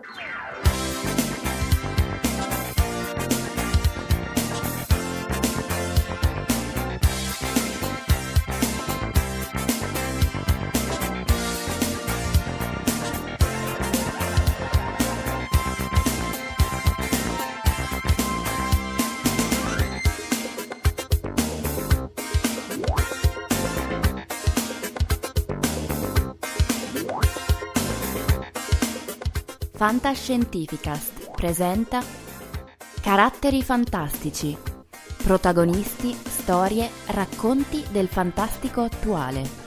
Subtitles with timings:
[0.00, 0.29] Okay.
[29.80, 32.02] Fantascientificast presenta
[33.00, 34.54] Caratteri fantastici.
[35.24, 39.59] Protagonisti, storie, racconti del fantastico attuale.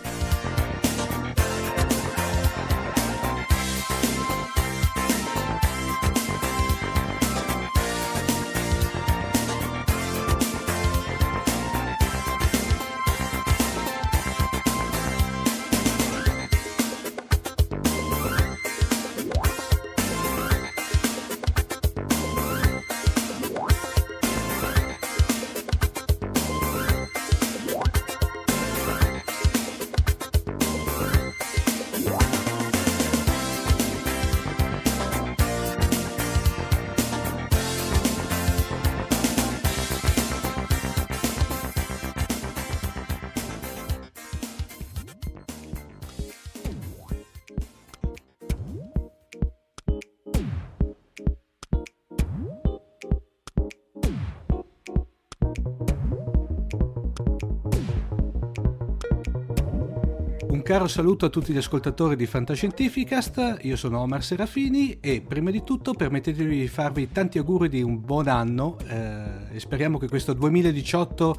[60.73, 65.63] Caro saluto a tutti gli ascoltatori di Fantascientificast, io sono Omar Serafini e prima di
[65.63, 70.33] tutto permettetemi di farvi tanti auguri di un buon anno eh, e speriamo che questo
[70.33, 71.35] 2018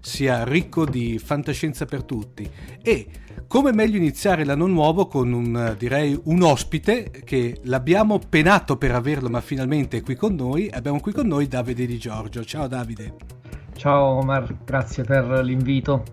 [0.00, 2.46] sia ricco di fantascienza per tutti.
[2.82, 3.06] E
[3.48, 9.30] come meglio iniziare l'anno nuovo con un, direi, un ospite che l'abbiamo penato per averlo
[9.30, 12.44] ma finalmente è qui con noi, abbiamo qui con noi Davide Di Giorgio.
[12.44, 13.43] Ciao Davide.
[13.76, 16.04] Ciao Omar, grazie per l'invito.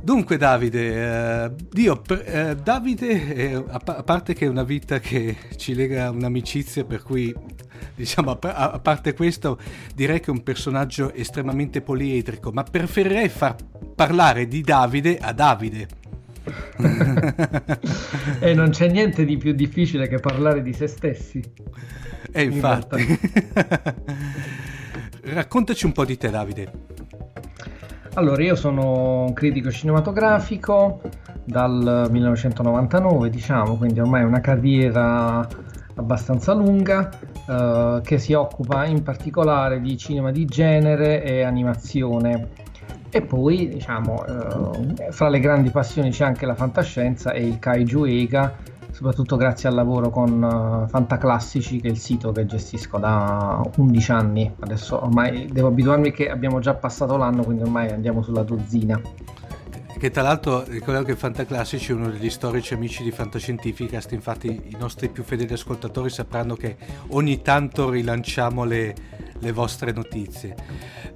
[0.00, 5.36] Dunque Davide, eh, io, eh, Davide, eh, a, a, parte che è una vita che
[5.56, 7.34] ci lega un'amicizia per cui,
[7.94, 9.58] diciamo, a, a, parte questo,
[9.94, 13.56] direi che è un personaggio estremamente poliedrico, ma preferirei far
[13.94, 15.88] parlare di Davide a Davide.
[18.38, 21.42] e non c'è niente di più difficile che parlare di se stessi.
[22.30, 23.18] E infatti.
[25.28, 26.70] Raccontaci un po' di te Davide.
[28.14, 31.00] Allora, io sono un critico cinematografico
[31.42, 35.46] dal 1999, diciamo, quindi ormai una carriera
[35.96, 37.10] abbastanza lunga
[37.48, 42.50] eh, che si occupa in particolare di cinema di genere e animazione.
[43.10, 48.04] E poi, diciamo, eh, fra le grandi passioni c'è anche la fantascienza e il kaiju
[48.04, 48.54] Ega,
[48.96, 54.12] soprattutto grazie al lavoro con uh, Fantaclassici, che è il sito che gestisco da 11
[54.12, 54.50] anni.
[54.58, 58.98] Adesso ormai devo abituarmi che abbiamo già passato l'anno, quindi ormai andiamo sulla dozzina
[59.98, 64.76] che tra l'altro ricordiamo che Fantaclassici è uno degli storici amici di Fantascientificast, infatti i
[64.78, 66.76] nostri più fedeli ascoltatori sapranno che
[67.08, 68.94] ogni tanto rilanciamo le,
[69.40, 70.54] le vostre notizie.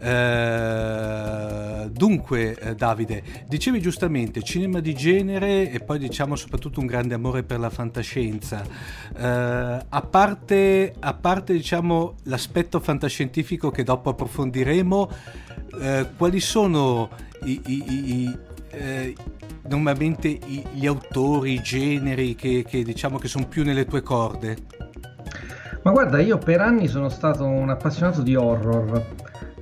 [0.01, 7.15] Uh, dunque, eh, Davide, dicevi giustamente cinema di genere e poi diciamo soprattutto un grande
[7.15, 8.63] amore per la fantascienza.
[9.15, 15.11] Uh, a parte, a parte diciamo, l'aspetto fantascientifico che dopo approfondiremo,
[15.73, 17.11] uh, quali sono
[17.45, 18.39] i, i, i
[18.71, 19.15] eh,
[19.69, 24.57] normalmente i, gli autori, i generi che, che diciamo che sono più nelle tue corde?
[25.82, 29.03] Ma guarda, io per anni sono stato un appassionato di horror.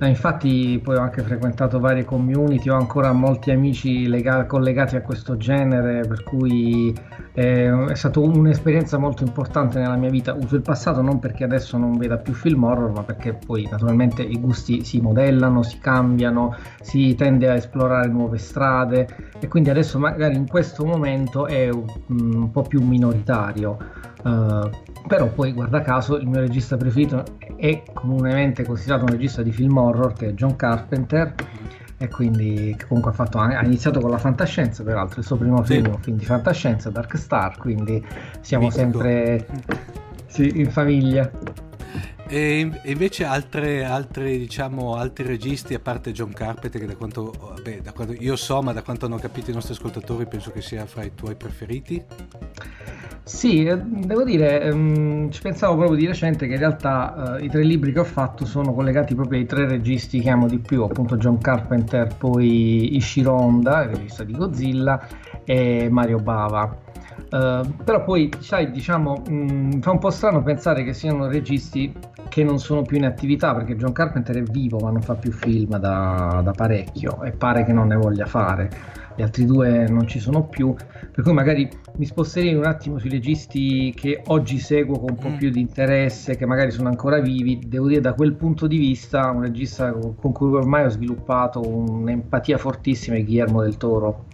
[0.01, 5.01] Eh, infatti poi ho anche frequentato varie community, ho ancora molti amici lega- collegati a
[5.01, 6.93] questo genere, per cui
[7.33, 10.33] eh, è stata un'esperienza molto importante nella mia vita.
[10.33, 14.21] Uso il passato non perché adesso non veda più film horror, ma perché poi naturalmente
[14.21, 19.07] i gusti si modellano, si cambiano, si tende a esplorare nuove strade
[19.39, 23.77] e quindi adesso magari in questo momento è un, un po' più minoritario.
[24.21, 24.69] Uh,
[25.07, 27.23] però poi guarda caso il mio regista preferito
[27.55, 31.33] è comunemente considerato un regista di film horror che è John Carpenter
[31.97, 35.85] e quindi comunque ha, fatto, ha iniziato con la fantascienza peraltro il suo primo film
[35.85, 35.89] sì.
[35.89, 38.05] un film di fantascienza Dark Star quindi
[38.41, 38.81] siamo Mitico.
[38.81, 39.47] sempre
[40.27, 41.31] sì, in famiglia
[42.31, 47.81] e invece altre, altre, diciamo, altri registi, a parte John Carpenter, che da quanto, vabbè,
[47.81, 50.85] da quanto, io so, ma da quanto hanno capito i nostri ascoltatori, penso che sia
[50.85, 52.05] fra i tuoi preferiti?
[53.29, 57.47] Sì, eh, devo dire, um, ci pensavo proprio di recente che in realtà uh, i
[57.47, 60.81] tre libri che ho fatto sono collegati proprio ai tre registi che amo di più,
[60.81, 65.07] appunto John Carpenter, poi Ishiro Honda, il regista di Godzilla,
[65.45, 66.75] e Mario Bava.
[67.29, 71.93] Uh, però poi, sai, diciamo, mh, fa un po' strano pensare che siano registi
[72.29, 75.31] che non sono più in attività perché John Carpenter è vivo ma non fa più
[75.31, 78.69] film da, da parecchio e pare che non ne voglia fare
[79.19, 83.09] gli altri due non ci sono più, per cui magari mi sposterei un attimo sui
[83.09, 85.35] registi che oggi seguo con un po' mm.
[85.35, 87.59] più di interesse, che magari sono ancora vivi.
[87.67, 92.57] Devo dire da quel punto di vista un regista con cui ormai ho sviluppato un'empatia
[92.57, 94.25] fortissima è Guillermo del Toro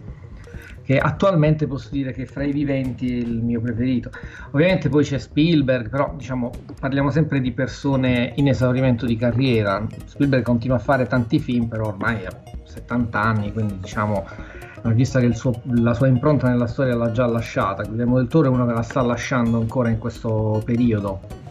[0.84, 4.10] che attualmente posso dire che fra i viventi è il mio preferito.
[4.52, 9.84] Ovviamente poi c'è Spielberg, però diciamo parliamo sempre di persone in esaurimento di carriera.
[10.04, 14.24] Spielberg continua a fare tanti film, però ormai ha 70 anni, quindi diciamo
[14.86, 17.82] regista che suo, la sua impronta nella storia l'ha già lasciata.
[17.82, 21.45] Guillermo del Toro è uno che la sta lasciando ancora in questo periodo.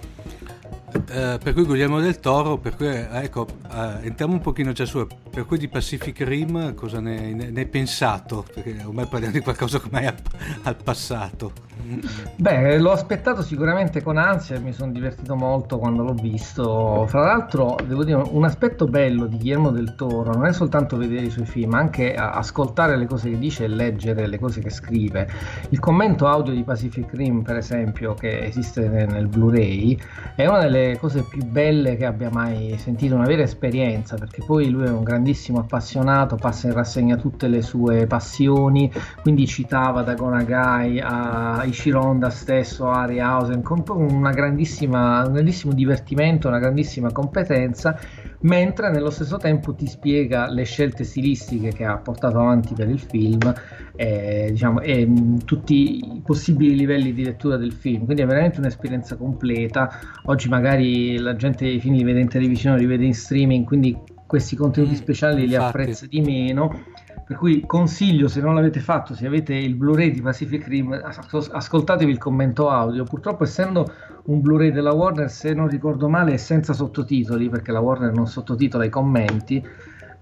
[0.92, 4.86] Eh, per cui Guglielmo del Toro, per cui, eh, ecco, eh, entriamo un pochino già
[4.86, 8.46] su, per cui di Pacific Rim cosa ne, ne, ne hai pensato?
[8.54, 10.16] Perché ormai parliamo di qualcosa come al,
[10.64, 11.52] al passato.
[12.38, 17.06] Beh, l'ho aspettato sicuramente con ansia e mi sono divertito molto quando l'ho visto.
[17.08, 21.26] Fra l'altro, devo dire, un aspetto bello di Guillermo del Toro non è soltanto vedere
[21.26, 24.70] i suoi film, ma anche ascoltare le cose che dice e leggere le cose che
[24.70, 25.28] scrive.
[25.70, 30.00] Il commento audio di Pacific Rim, per esempio, che esiste nel Blu-ray,
[30.36, 34.70] è una delle cose più belle che abbia mai sentito, una vera esperienza, perché poi
[34.70, 38.92] lui è un grandissimo appassionato, passa in rassegna tutte le sue passioni,
[39.22, 48.00] quindi citava da Gonagai a Ishironda stesso, Harryhausen, con un grandissimo divertimento, una grandissima competenza,
[48.42, 53.00] mentre nello stesso tempo ti spiega le scelte stilistiche che ha portato avanti per il
[53.00, 53.54] film
[53.96, 55.08] e, diciamo, e
[55.46, 58.06] tutti i possibili livelli di lettura del film.
[58.06, 59.90] Quindi è veramente un'esperienza completa.
[60.26, 63.98] Oggi magari la gente i film li vede in televisione, li vede in streaming, quindi
[64.26, 65.66] questi contenuti mm, speciali li Infatti.
[65.66, 66.84] apprezza di meno
[67.26, 72.12] per cui consiglio, se non l'avete fatto, se avete il Blu-ray di Pacific Rim, ascoltatevi
[72.12, 73.04] il commento audio.
[73.04, 73.92] Purtroppo, essendo
[74.26, 78.28] un Blu-ray della Warner, se non ricordo male, è senza sottotitoli, perché la Warner non
[78.28, 79.64] sottotitola i commenti.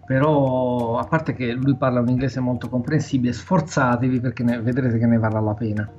[0.05, 5.05] Però, a parte che lui parla un inglese molto comprensibile, sforzatevi perché ne, vedrete che
[5.05, 5.89] ne varrà la pena.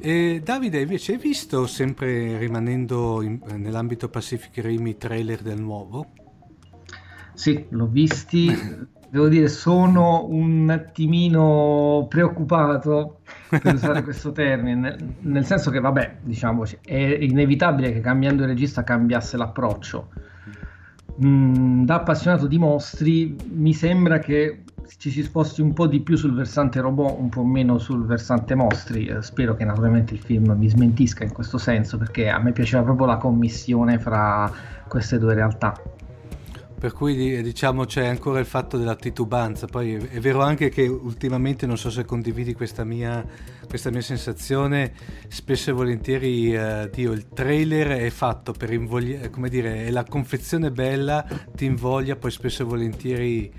[0.00, 6.06] E Davide, invece, hai visto, sempre rimanendo in, nell'ambito Pacific Rim, i trailer del nuovo?
[7.34, 8.88] Sì, l'ho visti.
[9.10, 16.78] devo dire, sono un attimino preoccupato per usare questo termine, nel, senso che, vabbè, diciamoci,
[16.84, 20.08] è inevitabile che cambiando il regista cambiasse l'approccio.
[21.24, 24.62] Mm, da appassionato di mostri, mi sembra che
[24.96, 28.54] ci si sposti un po' di più sul versante robot, un po' meno sul versante
[28.54, 29.06] mostri.
[29.06, 32.84] Eh, spero che naturalmente il film mi smentisca in questo senso, perché a me piaceva
[32.84, 34.50] proprio la commissione fra
[34.86, 35.74] queste due realtà.
[36.80, 39.66] Per cui diciamo c'è ancora il fatto della titubanza.
[39.66, 43.22] Poi è vero anche che ultimamente, non so se condividi questa mia,
[43.68, 44.94] questa mia sensazione,
[45.28, 50.04] spesso e volentieri eh, Dio, il trailer è fatto per invogliare, come dire, è la
[50.04, 51.22] confezione bella,
[51.54, 53.52] ti invoglia, poi spesso e volentieri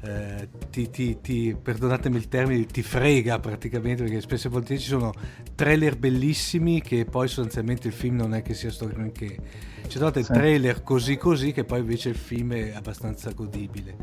[0.00, 4.88] eh, ti, ti, ti, perdonatemi il termine, ti frega praticamente perché spesso e volentieri ci
[4.88, 5.12] sono
[5.54, 9.72] trailer bellissimi che poi sostanzialmente il film non è che sia sto granché.
[9.86, 10.32] Ci sono sì.
[10.32, 13.96] trailer così così che poi invece il film è abbastanza godibile.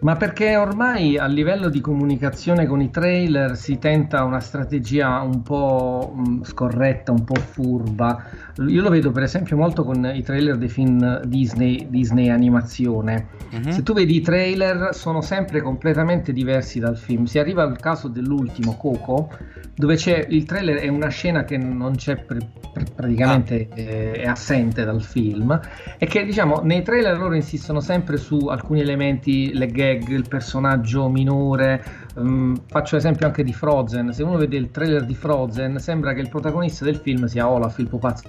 [0.00, 5.42] Ma perché ormai a livello di comunicazione con i trailer si tenta una strategia un
[5.42, 8.22] po' mm, scorretta, un po' furba.
[8.66, 13.28] Io lo vedo per esempio molto con i trailer dei film Disney, Disney animazione.
[13.50, 13.70] Uh-huh.
[13.70, 17.24] Se tu vedi i trailer sono sempre completamente diversi dal film.
[17.24, 19.30] Si arriva al caso dell'ultimo Coco,
[19.74, 23.80] dove c'è il trailer è una scena che non c'è pr- pr- praticamente ah.
[23.80, 25.58] eh, è assente dal film
[25.98, 31.08] e che diciamo nei trailer loro insistono sempre su alcuni elementi le gag il personaggio
[31.08, 31.82] minore
[32.14, 36.20] um, faccio esempio anche di Frozen se uno vede il trailer di Frozen sembra che
[36.20, 38.28] il protagonista del film sia Olaf il pupazzo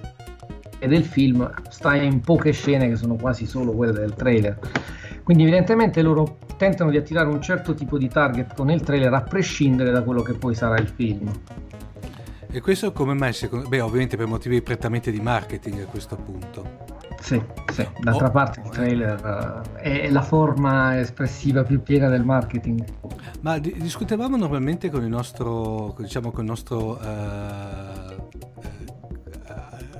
[0.79, 4.59] del film sta in poche scene che sono quasi solo quelle del trailer
[5.25, 9.21] quindi evidentemente loro tentano di attirare un certo tipo di target con il trailer a
[9.21, 11.31] prescindere da quello che poi sarà il film.
[12.47, 13.33] E questo come mai?
[13.67, 16.84] Beh, ovviamente per motivi prettamente di marketing a questo punto.
[17.19, 17.41] Sì,
[17.71, 17.87] sì.
[17.99, 22.83] d'altra oh, parte il trailer uh, è la forma espressiva più piena del marketing.
[23.41, 28.04] Ma di- discutevamo normalmente con il nostro, diciamo, con il nostro uh,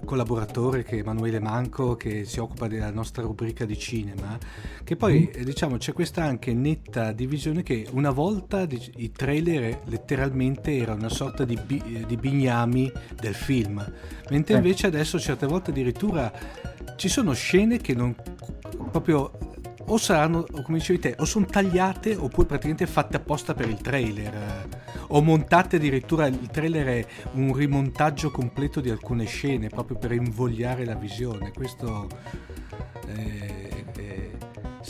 [0.06, 4.38] collaboratore che è Emanuele Manco che si occupa della nostra rubrica di cinema
[4.84, 5.42] che poi mm.
[5.42, 11.44] diciamo c'è questa anche netta divisione che una volta i trailer letteralmente erano una sorta
[11.44, 13.86] di, bi- di bignami del film
[14.30, 16.32] mentre invece adesso certe volte addirittura
[16.96, 18.16] ci sono scene che non
[18.92, 19.32] proprio
[19.88, 24.68] o saranno, come dicevi te, o sono tagliate oppure praticamente fatte apposta per il trailer,
[25.08, 30.86] o montate addirittura, il trailer è un rimontaggio completo di alcune scene proprio per invogliare
[30.86, 31.52] la visione.
[31.52, 32.08] Questo
[33.06, 34.32] è,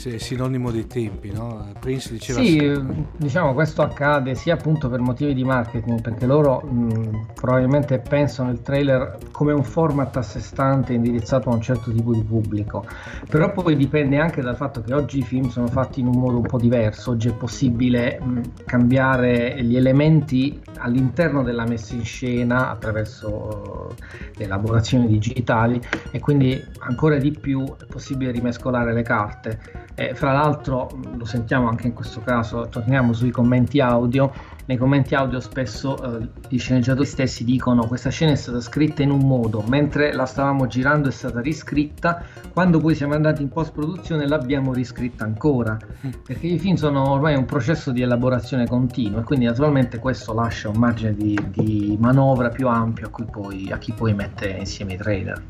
[0.04, 1.72] è sinonimo dei tempi, no?
[1.80, 2.40] Prince diceva...
[2.40, 2.70] Sì,
[3.16, 8.60] diciamo questo accade sia appunto per motivi di marketing, perché loro mh, probabilmente pensano il
[8.60, 12.84] trailer come un format a sé stante indirizzato a un certo tipo di pubblico,
[13.28, 16.36] però poi dipende anche dal fatto che oggi i film sono fatti in un modo
[16.36, 22.70] un po' diverso, oggi è possibile mh, cambiare gli elementi all'interno della messa in scena
[22.70, 24.02] attraverso uh,
[24.36, 30.32] le elaborazioni digitali e quindi ancora di più è possibile rimescolare le carte eh, fra
[30.32, 34.30] l'altro, lo sentiamo anche in questo caso, torniamo sui commenti audio.
[34.66, 39.10] Nei commenti audio spesso eh, gli sceneggiatori stessi dicono questa scena è stata scritta in
[39.10, 42.22] un modo, mentre la stavamo girando è stata riscritta,
[42.52, 46.10] quando poi siamo andati in post produzione l'abbiamo riscritta ancora, mm.
[46.24, 50.68] perché i film sono ormai un processo di elaborazione continua e quindi naturalmente questo lascia
[50.68, 54.96] un margine di, di manovra più ampio a, poi, a chi poi mette insieme i
[54.96, 55.42] trailer.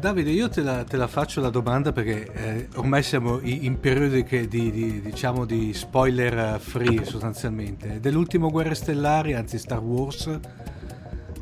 [0.00, 4.24] Davide, io te la, te la, faccio la domanda perché eh, ormai siamo in periodi
[4.48, 8.00] di, di, diciamo di spoiler free sostanzialmente.
[8.00, 10.40] Dell'ultimo Guerre Stellari, anzi Star Wars,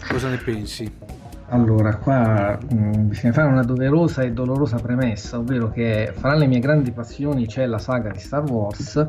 [0.08, 0.92] cosa ne pensi?
[1.50, 6.46] Allora, qua mh, mm, bisogna fare una doverosa e dolorosa premessa, ovvero che fra le
[6.46, 9.06] mie grandi passioni c'è la saga di Star Wars,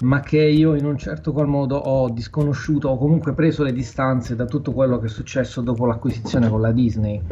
[0.00, 4.34] ma che io in un certo qual modo ho disconosciuto o comunque preso le distanze
[4.34, 7.22] da tutto quello che è successo dopo l'acquisizione con la Disney.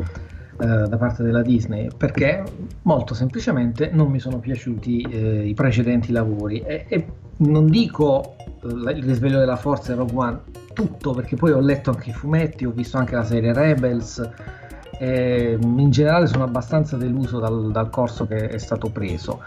[0.60, 2.42] Eh, da parte della Disney perché
[2.82, 6.60] molto semplicemente non mi sono piaciuti eh, i precedenti lavori.
[6.60, 7.06] E, e
[7.38, 10.40] non dico eh, il risveglio della forza e Rogue One
[10.74, 14.30] tutto perché poi ho letto anche i fumetti ho visto anche la serie Rebels
[14.98, 19.42] e in generale sono abbastanza deluso dal, dal corso che è stato preso.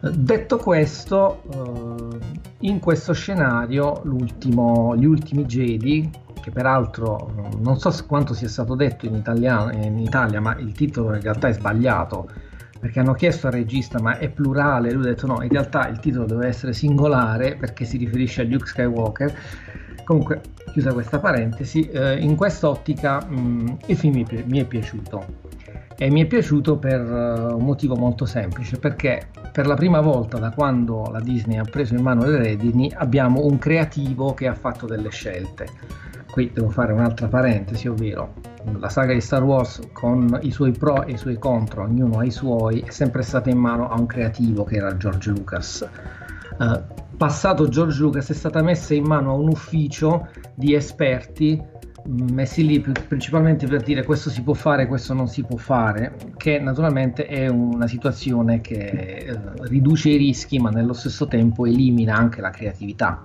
[0.00, 2.18] Detto questo eh,
[2.66, 9.14] in questo scenario gli ultimi Jedi che peraltro non so quanto sia stato detto in,
[9.14, 12.28] italiano, in Italia, ma il titolo in realtà è sbagliato
[12.80, 16.00] perché hanno chiesto al regista ma è plurale, lui ha detto no, in realtà il
[16.00, 19.38] titolo deve essere singolare perché si riferisce a Luke Skywalker.
[20.04, 20.40] Comunque,
[20.72, 25.48] chiusa questa parentesi, eh, in quest'ottica mh, il film mi, mi, è piaciuto.
[25.96, 30.38] E mi è piaciuto per uh, un motivo molto semplice perché per la prima volta
[30.38, 34.54] da quando la Disney ha preso in mano le redini abbiamo un creativo che ha
[34.54, 35.66] fatto delle scelte
[36.30, 38.34] qui devo fare un'altra parentesi, ovvero
[38.78, 42.24] la saga di Star Wars con i suoi pro e i suoi contro, ognuno ha
[42.24, 45.88] i suoi, è sempre stata in mano a un creativo che era George Lucas.
[46.58, 46.80] Uh,
[47.16, 52.80] passato George Lucas è stata messa in mano a un ufficio di esperti messi lì
[52.80, 57.48] principalmente per dire questo si può fare, questo non si può fare, che naturalmente è
[57.48, 63.22] una situazione che eh, riduce i rischi ma nello stesso tempo elimina anche la creatività.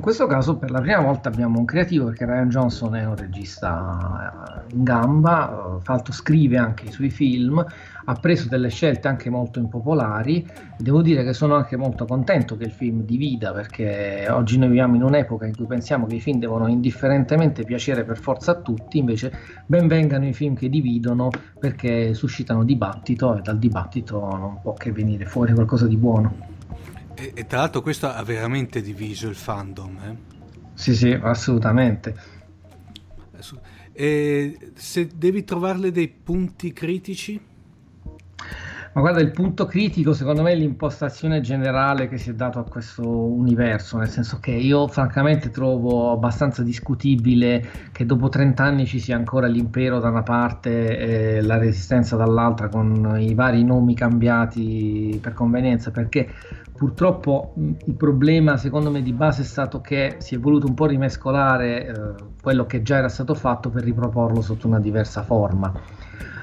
[0.00, 3.16] In questo caso per la prima volta abbiamo un creativo perché Ryan Johnson è un
[3.16, 7.62] regista in gamba, fra l'altro scrive anche i suoi film,
[8.04, 10.50] ha preso delle scelte anche molto impopolari.
[10.78, 14.96] Devo dire che sono anche molto contento che il film divida perché oggi noi viviamo
[14.96, 18.96] in un'epoca in cui pensiamo che i film devono indifferentemente piacere per forza a tutti,
[18.96, 19.30] invece
[19.66, 21.28] ben vengano i film che dividono
[21.58, 26.59] perché suscitano dibattito e dal dibattito non può che venire fuori qualcosa di buono.
[27.14, 29.98] E, e, tra l'altro questo ha veramente diviso il fandom.
[29.98, 30.16] Eh?
[30.74, 32.14] Sì, sì, assolutamente.
[33.92, 37.48] E se devi trovarle dei punti critici?
[38.92, 42.64] Ma guarda, il punto critico secondo me è l'impostazione generale che si è dato a
[42.64, 48.98] questo universo, nel senso che io francamente trovo abbastanza discutibile che dopo 30 anni ci
[48.98, 55.20] sia ancora l'impero da una parte e la resistenza dall'altra con i vari nomi cambiati
[55.22, 56.28] per convenienza, perché
[56.80, 60.86] purtroppo il problema secondo me di base è stato che si è voluto un po'
[60.86, 65.70] rimescolare eh, quello che già era stato fatto per riproporlo sotto una diversa forma.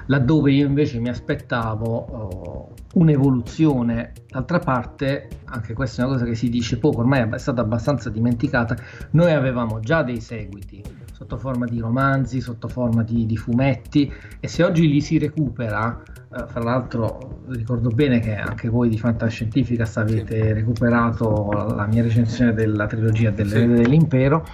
[0.05, 4.13] Laddove io invece mi aspettavo uh, un'evoluzione.
[4.29, 8.11] D'altra parte, anche questa è una cosa che si dice poco, ormai è stata abbastanza
[8.11, 8.75] dimenticata,
[9.11, 10.83] noi avevamo già dei seguiti
[11.17, 15.99] sotto forma di romanzi, sotto forma di, di fumetti e se oggi li si recupera,
[16.29, 20.53] uh, fra l'altro ricordo bene che anche voi di Fantascientifica avete sì.
[20.53, 23.81] recuperato la mia recensione della trilogia dell'Erede sì.
[23.81, 24.45] dell'Impero,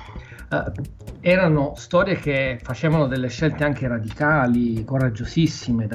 [0.53, 0.71] Uh,
[1.21, 5.87] erano storie che facevano delle scelte anche radicali, coraggiosissime,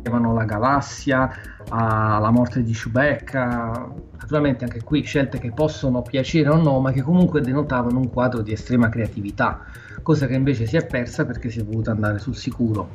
[0.00, 1.30] avevano la galassia,
[1.70, 3.90] alla morte di Chewbacca,
[4.20, 8.42] naturalmente anche qui scelte che possono piacere o no, ma che comunque denotavano un quadro
[8.42, 9.64] di estrema creatività,
[10.02, 12.90] cosa che invece si è persa perché si è voluto andare sul sicuro.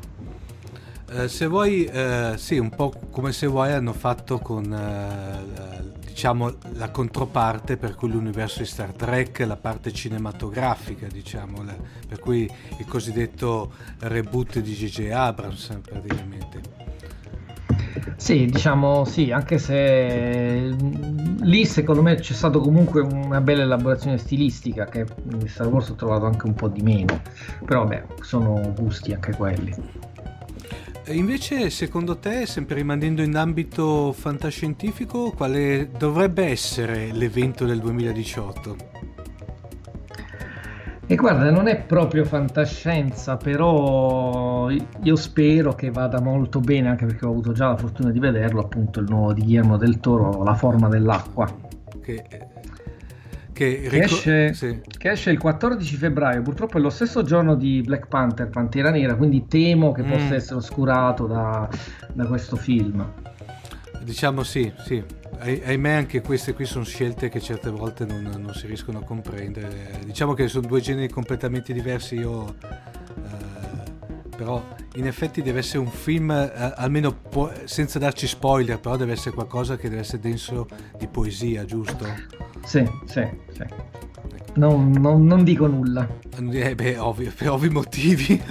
[1.12, 6.53] Eh, se vuoi, eh, sì, un po' come se vuoi hanno fatto con eh, diciamo
[6.73, 11.75] la controparte per cui l'universo di Star Trek, la parte cinematografica, diciamo, la,
[12.07, 15.11] per cui il cosiddetto reboot di J.J.
[15.11, 16.79] Abrams praticamente.
[18.17, 20.75] Sì, diciamo sì, anche se
[21.39, 25.95] lì secondo me c'è stata comunque una bella elaborazione stilistica che in Star Wars ho
[25.95, 27.22] trovato anche un po' di meno,
[27.65, 29.74] però beh, sono gusti anche quelli.
[31.11, 38.75] Invece, secondo te, sempre rimanendo in ambito fantascientifico, quale dovrebbe essere l'evento del 2018?
[41.07, 47.25] E guarda, non è proprio fantascienza, però io spero che vada molto bene, anche perché
[47.25, 50.53] ho avuto già la fortuna di vederlo, appunto il nuovo di Guillermo del Toro, La
[50.53, 51.51] forma dell'acqua.
[52.00, 52.24] Che
[53.59, 54.81] che, ric- esce, sì.
[54.98, 59.15] che, esce, il 14 febbraio, purtroppo è lo stesso giorno di Black Panther, Pantera Nera,
[59.15, 60.09] quindi temo che mm.
[60.09, 61.67] possa essere oscurato da,
[62.13, 63.05] da, questo film.
[64.01, 65.03] Diciamo sì, sì.
[65.39, 69.03] Ah- ahimè anche queste qui sono scelte che certe volte non, non, si riescono a
[69.03, 70.00] comprendere.
[70.05, 72.55] Diciamo che sono due generi completamente diversi, io...
[74.39, 74.63] Però
[74.95, 79.35] in effetti deve essere un film, eh, almeno po- senza darci spoiler, però deve essere
[79.35, 80.65] qualcosa che deve essere denso
[80.97, 82.05] di poesia, giusto?
[82.63, 83.65] Sì, sì, sì.
[84.53, 86.07] Non, non, non dico nulla.
[86.53, 88.41] Eh beh, ovvio, per ovvi motivi.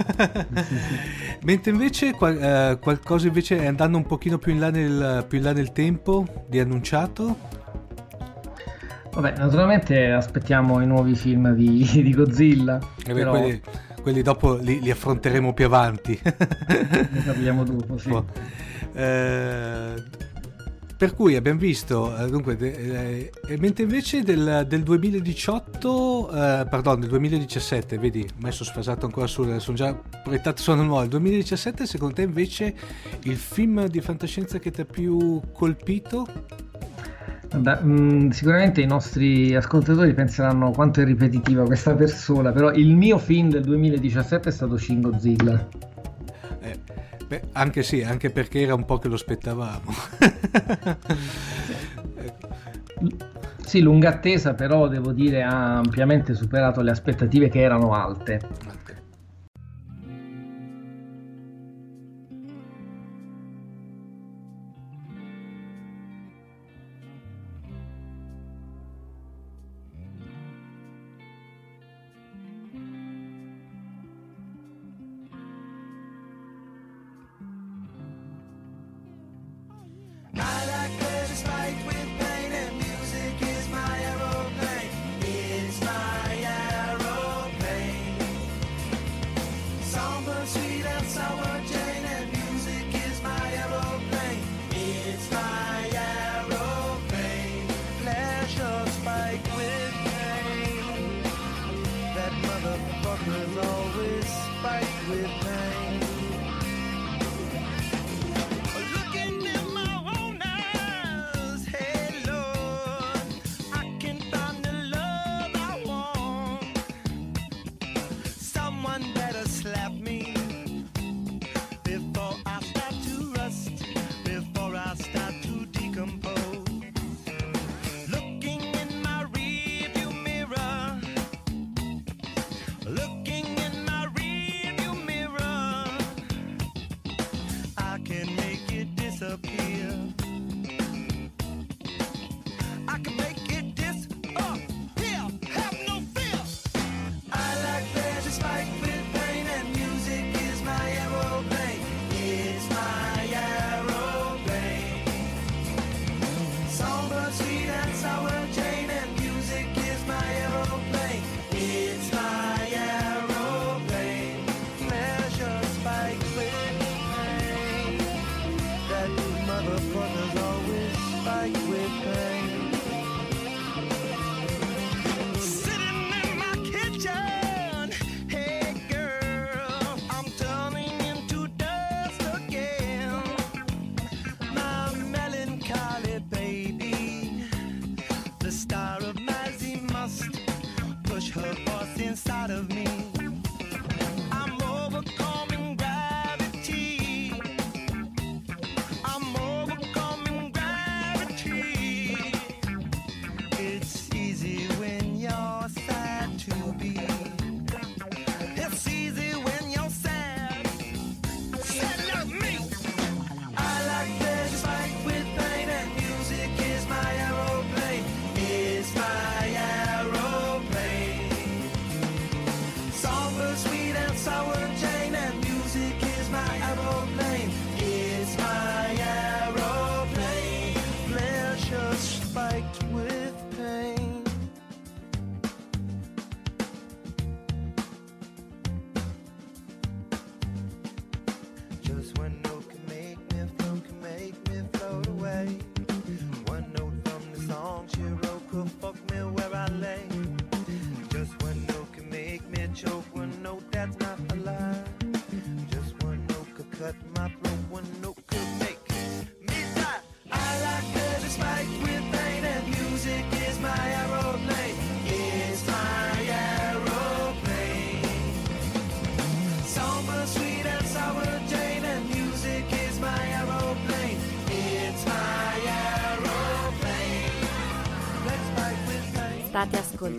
[1.41, 5.53] Mentre invece qual, eh, qualcosa invece andando un pochino più in là nel, in là
[5.53, 7.35] nel tempo di annunciato?
[9.11, 12.77] Vabbè, naturalmente aspettiamo i nuovi film di, di Godzilla.
[12.77, 13.31] Eh beh, però...
[13.31, 13.61] quelli,
[14.01, 16.19] quelli, dopo li, li, affronteremo più avanti.
[16.23, 18.15] ne parliamo dopo, sì.
[18.93, 19.93] Eh,
[20.99, 27.07] per cui abbiamo visto, eh, dunque, eh, mentre invece del, del 2018, eh, pardon, del
[27.07, 32.23] 2017, vedi, messo sfasato ancora sul, sono già proiettato sono nuovo, il 2017 secondo te
[32.23, 32.75] invece
[33.23, 36.27] il film di fantascienza che ti ha più colpito?
[37.55, 42.95] Beh, mh, mm, sicuramente i nostri ascoltatori penseranno quanto è ripetitiva questa persona, però il
[42.95, 45.87] mio film del 2017 è stato Shin Godzilla.
[47.29, 49.93] Beh, anche sì, anche perché era un po' che lo aspettavamo.
[53.63, 58.41] sì, lunga attesa, però devo dire ha ampiamente superato le aspettative che erano alte.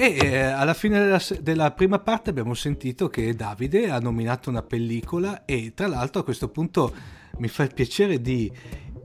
[0.00, 4.62] E eh, alla fine della, della, prima parte abbiamo sentito che Davide ha nominato una
[4.62, 6.90] pellicola e tra l'altro a questo punto
[7.36, 8.50] mi fa il piacere di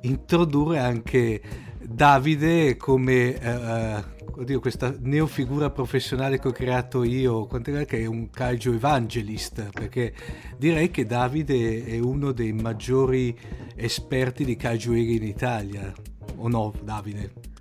[0.03, 1.41] introdurre anche
[1.83, 4.03] Davide come eh,
[4.35, 10.13] oddio, questa neofigura professionale che ho creato io, che è un kaiju evangelist, perché
[10.57, 13.37] direi che Davide è uno dei maggiori
[13.75, 15.93] esperti di kaiju in Italia,
[16.37, 17.54] o no Davide?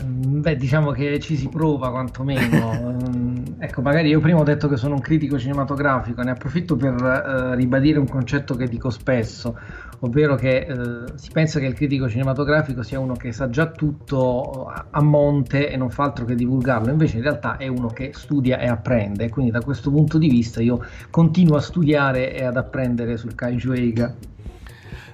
[0.00, 2.90] Mm, beh, diciamo che ci si prova quantomeno.
[3.12, 6.94] Mm, ecco, magari io prima ho detto che sono un critico cinematografico, ne approfitto per
[6.94, 9.58] uh, ribadire un concetto che dico spesso,
[10.00, 14.66] ovvero che uh, si pensa che il critico cinematografico sia uno che sa già tutto
[14.66, 18.58] a monte e non fa altro che divulgarlo, invece in realtà è uno che studia
[18.58, 23.16] e apprende, quindi da questo punto di vista io continuo a studiare e ad apprendere
[23.16, 24.14] sul Kaiju Eiga.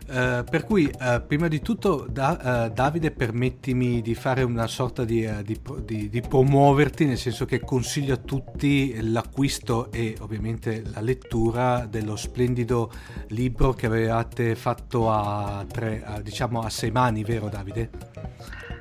[0.09, 5.05] Uh, per cui uh, prima di tutto da, uh, Davide permettimi di fare una sorta
[5.05, 11.03] di, di, di, di, promuoverti nel senso che consiglio a tutti l'acquisto e ovviamente la
[11.03, 12.91] lettura dello splendido
[13.29, 17.91] libro che avevate fatto a, tre, a, diciamo a sei mani vero Davide?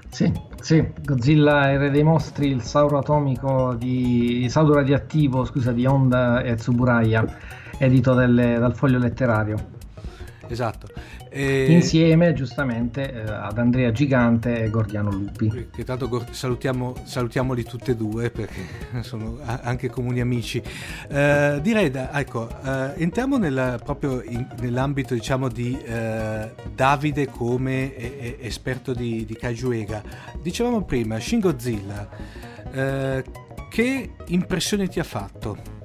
[0.10, 6.42] Sì, sì, Godzilla Re dei Mostri, il sauro atomico di sauro radioattivo, scusa, di Honda
[6.42, 7.26] e Tsuburaya,
[7.78, 9.76] edito delle, dal foglio letterario.
[10.48, 10.88] Esatto.
[11.38, 11.72] E...
[11.72, 15.68] Insieme giustamente eh, ad Andrea Gigante e Gordiano Lupi.
[15.72, 18.62] Che tanto salutiamo, salutiamoli tutte e due perché
[19.02, 20.60] sono anche comuni amici.
[21.08, 27.96] Eh, direi, da, ecco, eh, entriamo nella, proprio in, nell'ambito diciamo di eh, Davide come
[27.96, 30.02] e, e, esperto di, di Kajuega.
[30.42, 32.10] Dicevamo prima, Shin Godzilla,
[32.72, 33.24] eh,
[33.70, 35.77] che impressione ti ha fatto?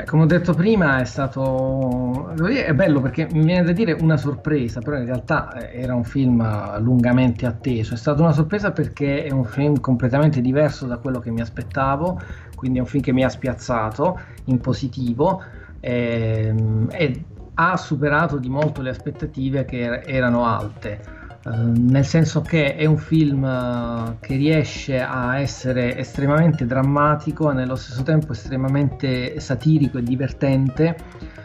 [0.00, 4.16] Beh, come ho detto prima, è stato è bello perché mi viene da dire una
[4.16, 6.42] sorpresa, però in realtà eh, era un film
[6.80, 7.92] lungamente atteso.
[7.92, 12.18] È stata una sorpresa perché è un film completamente diverso da quello che mi aspettavo,
[12.54, 15.42] quindi è un film che mi ha spiazzato in positivo
[15.80, 21.19] e, ehm, e ha superato di molto le aspettative che erano alte.
[21.46, 27.54] Ehm, nel senso che è un film uh, che riesce a essere estremamente drammatico e
[27.54, 30.96] nello stesso tempo estremamente satirico e divertente,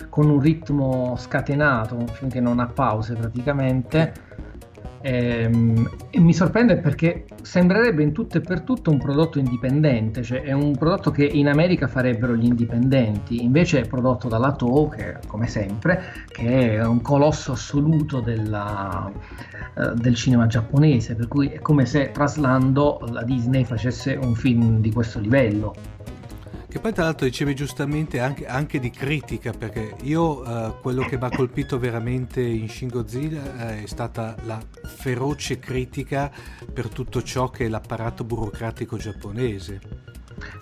[0.10, 4.14] con un ritmo scatenato, un film che non ha pause praticamente
[5.06, 10.42] ehm, e mi sorprende perché sembrerebbe in tutto e per tutto un prodotto indipendente, cioè
[10.42, 15.18] è un prodotto che in America farebbero gli indipendenti, invece è prodotto dalla Toho, che
[15.28, 19.12] come sempre, che è un colosso assoluto della,
[19.76, 24.80] uh, del cinema giapponese, per cui è come se traslando la Disney facesse un film
[24.80, 25.95] di questo livello.
[26.76, 31.18] Che poi tra l'altro dicevi giustamente anche, anche di critica, perché io uh, quello che
[31.18, 36.30] mi ha colpito veramente in Shin Godzilla uh, è stata la feroce critica
[36.74, 39.80] per tutto ciò che è l'apparato burocratico giapponese.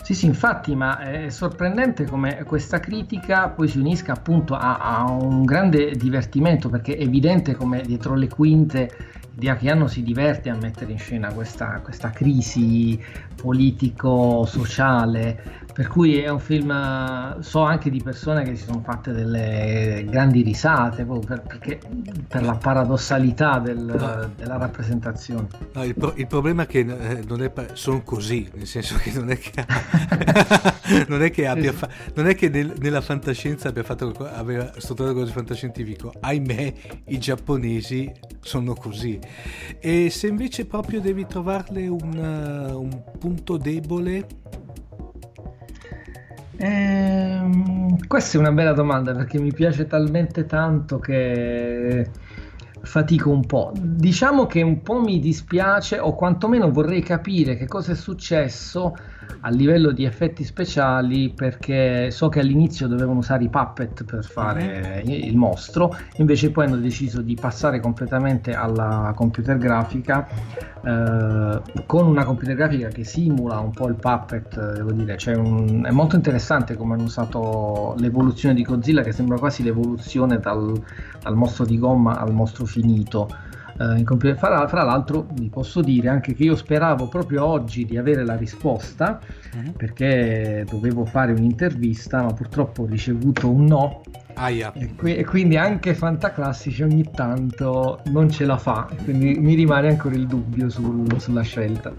[0.04, 5.10] Sì, sì, infatti, ma è sorprendente come questa critica poi si unisca appunto a, a
[5.10, 8.88] un grande divertimento, perché è evidente come dietro le quinte
[9.36, 12.96] di Akiano si diverte a mettere in scena questa, questa crisi
[13.34, 20.06] politico-sociale per cui è un film, so anche di persone che si sono fatte delle
[20.08, 21.80] grandi risate per, perché,
[22.28, 24.30] per la paradossalità del, no.
[24.36, 25.48] della rappresentazione.
[25.72, 29.10] No, il, pro, il, problema è che eh, non è, sono così, nel senso che
[29.14, 29.66] non è che,
[31.08, 31.74] non è che, abbia
[32.14, 36.72] non è che nel, nella fantascienza abbia fatto aveva strutturato cose fantascientifico, ahimè
[37.06, 39.18] i giapponesi sono così.
[39.80, 44.26] E se invece proprio devi trovarle un, un punto debole
[46.56, 52.10] Ehm, questa è una bella domanda perché mi piace talmente tanto che
[52.82, 53.72] fatico un po'.
[53.74, 58.94] Diciamo che un po' mi dispiace o quantomeno vorrei capire che cosa è successo
[59.40, 65.02] a livello di effetti speciali perché so che all'inizio dovevano usare i puppet per fare
[65.04, 65.10] uh-huh.
[65.12, 70.26] il mostro, invece poi hanno deciso di passare completamente alla computer grafica
[70.84, 75.84] eh, con una computer grafica che simula un po' il puppet, devo dire, cioè un,
[75.86, 80.72] è molto interessante come hanno usato l'evoluzione di Godzilla che sembra quasi l'evoluzione dal,
[81.22, 83.28] dal mostro di gomma al mostro finito
[83.78, 88.24] eh, fra, fra, l'altro vi posso dire anche che io speravo proprio oggi di avere
[88.24, 89.20] la risposta
[89.52, 89.72] uh-huh.
[89.72, 94.02] perché dovevo fare un'intervista ma purtroppo ho ricevuto un no
[94.36, 94.72] Aia.
[94.72, 99.88] E, qui, e, quindi anche Fantaclassici ogni tanto non ce la fa quindi mi rimane
[99.88, 101.92] ancora il dubbio sul, sulla scelta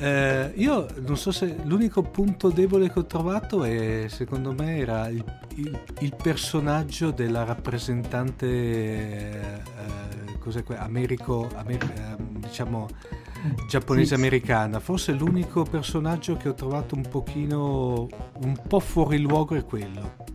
[0.00, 5.08] eh, io non so se l'unico punto debole che ho trovato è secondo me era
[5.08, 5.22] il,
[5.56, 12.88] il, il personaggio della rappresentante eh, cos'è que- Americo, Amer- ehm, diciamo
[13.68, 14.80] giapponese americana.
[14.80, 18.08] Forse l'unico personaggio che ho trovato un pochino
[18.42, 20.28] un po' fuori luogo è quello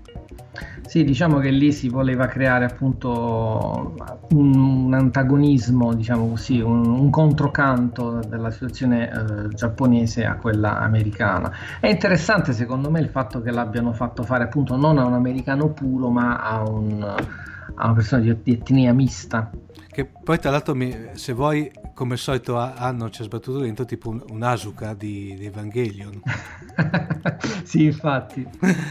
[0.88, 3.96] sì, diciamo che lì si voleva creare appunto
[4.30, 11.52] un, antagonismo, diciamo così, un, un controcanto della situazione eh, giapponese a quella americana.
[11.80, 15.70] È interessante secondo me il fatto che l'abbiano fatto fare appunto non a un americano
[15.70, 19.50] puro, ma a, un, a una persona di, di etnia mista.
[19.96, 23.86] Che poi tra l'altro mi, se vuoi, come al solito hanno ci ha sbattuto dentro
[23.86, 26.22] tipo un, un Asuka di, di Evangelion.
[27.64, 28.46] sì, infatti.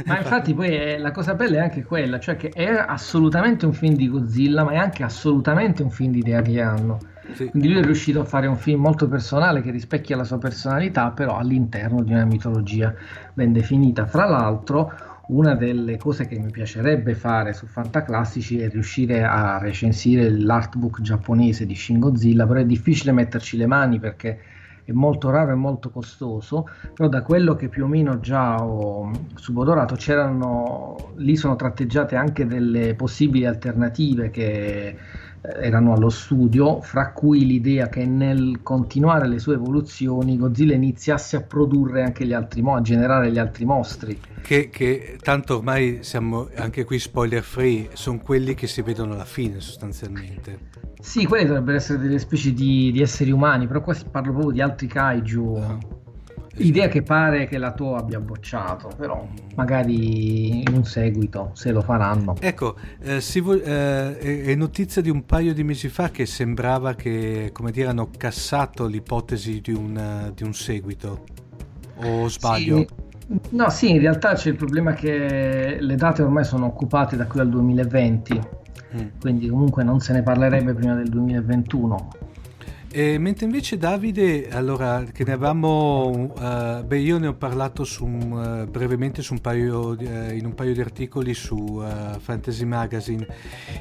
[0.07, 3.75] Ma infatti poi è, la cosa bella è anche quella, cioè che è assolutamente un
[3.75, 6.99] film di Godzilla, ma è anche assolutamente un film di idea che hanno.
[7.35, 7.51] Sì.
[7.51, 11.11] Quindi lui è riuscito a fare un film molto personale che rispecchia la sua personalità,
[11.11, 12.95] però all'interno di una mitologia
[13.35, 14.07] ben definita.
[14.07, 14.91] Fra l'altro,
[15.29, 21.65] una delle cose che mi piacerebbe fare su Fantaclassici è riuscire a recensire l'artbook giapponese
[21.65, 24.39] di Shin Godzilla, però è difficile metterci le mani perché
[24.85, 29.11] è molto raro e molto costoso, però da quello che più o meno già ho
[29.35, 34.97] subodorato c'erano, lì sono tratteggiate anche delle possibili alternative che
[35.45, 41.43] erano allo studio, fra cui l'idea che nel continuare le sue evoluzioni Godzilla iniziasse a
[41.43, 44.19] produrre anche gli altri mo- a generare gli altri mostri.
[44.41, 49.25] Che, che tanto ormai siamo anche qui spoiler free, sono quelli che si vedono alla
[49.25, 50.59] fine sostanzialmente.
[51.01, 54.53] Sì, quelli dovrebbero essere delle specie di, di esseri umani, però qua si parla proprio
[54.53, 55.57] di altri kaiju.
[55.57, 55.79] Ah.
[56.57, 61.81] Idea che pare che la TO abbia bocciato, però magari in un seguito, se lo
[61.81, 62.37] faranno.
[62.39, 67.51] Ecco, eh, vo- eh, è notizia di un paio di mesi fa che sembrava che,
[67.53, 71.25] come dire, hanno cassato l'ipotesi di un, di un seguito.
[71.97, 72.77] O sbaglio?
[72.77, 72.87] Sì.
[73.51, 77.41] No, sì, in realtà c'è il problema che le date ormai sono occupate da qui
[77.41, 78.41] al 2020,
[78.97, 79.07] mm.
[79.19, 82.09] quindi comunque non se ne parlerebbe prima del 2021.
[82.97, 88.05] E mentre invece Davide, allora che ne avevamo, uh, beh io ne ho parlato su,
[88.05, 91.83] uh, brevemente su un paio, uh, in un paio di articoli su
[92.21, 93.27] Fantasy Magazine,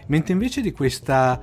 [0.08, 1.40] mentre invece di questa,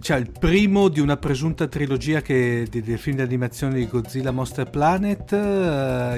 [0.00, 4.30] cioè il primo di una presunta trilogia che, di, del film di animazione di Godzilla
[4.30, 5.32] Monster Planet,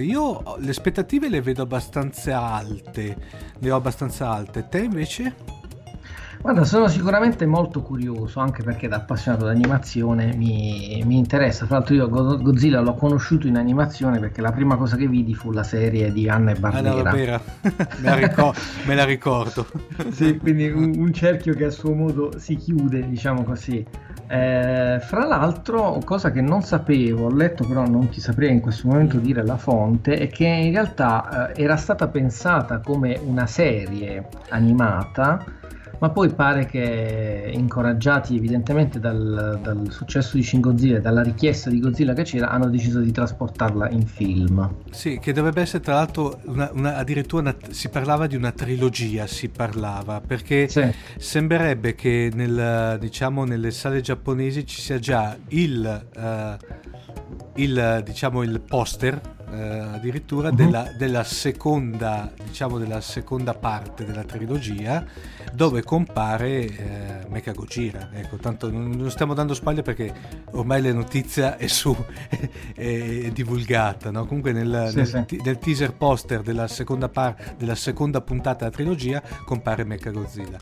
[0.00, 3.16] io le aspettative le vedo abbastanza alte,
[3.58, 5.59] le ho abbastanza alte, te invece?
[6.42, 11.66] Guarda, sono sicuramente molto curioso, anche perché da appassionato d'animazione mi, mi interessa.
[11.66, 15.52] Tra l'altro io Godzilla l'ho conosciuto in animazione perché la prima cosa che vidi fu
[15.52, 17.10] la serie di Anna e Barbera.
[17.10, 19.66] Ah, no, me, la ricordo, me la ricordo.
[20.12, 23.84] sì, quindi un, un, cerchio che a suo modo si chiude, diciamo così.
[24.26, 28.88] Eh, fra l'altro, cosa che non sapevo, ho letto però non ti saprei in questo
[28.88, 34.26] momento dire la fonte, è che in realtà eh, era stata pensata come una serie
[34.48, 35.58] animata
[36.00, 41.70] ma poi pare che incoraggiati evidentemente dal, dal successo di Shin Godzilla e dalla richiesta
[41.70, 45.94] di Godzilla che c'era hanno deciso di trasportarla in film sì che dovrebbe essere tra
[45.94, 50.82] l'altro una, una, addirittura una, si parlava di una trilogia si parlava perché sì.
[51.16, 56.56] sembrerebbe che nel, diciamo, nelle sale giapponesi ci sia già il, uh,
[57.56, 59.20] il, diciamo, il poster
[59.52, 60.54] eh, addirittura uh-huh.
[60.54, 65.04] della, della, seconda, diciamo della seconda parte della trilogia
[65.52, 68.10] dove compare eh, Mecha Gojira.
[68.12, 70.12] Ecco, tanto non, non, stiamo dando spaglie perché
[70.52, 71.94] ormai la notizia è, su,
[72.74, 74.10] è, è divulgata.
[74.10, 74.26] No?
[74.26, 75.40] Comunque nel, sì, nel, sì.
[75.42, 80.58] nel, teaser poster della seconda, par- della seconda puntata della trilogia compare Mecha Godzilla.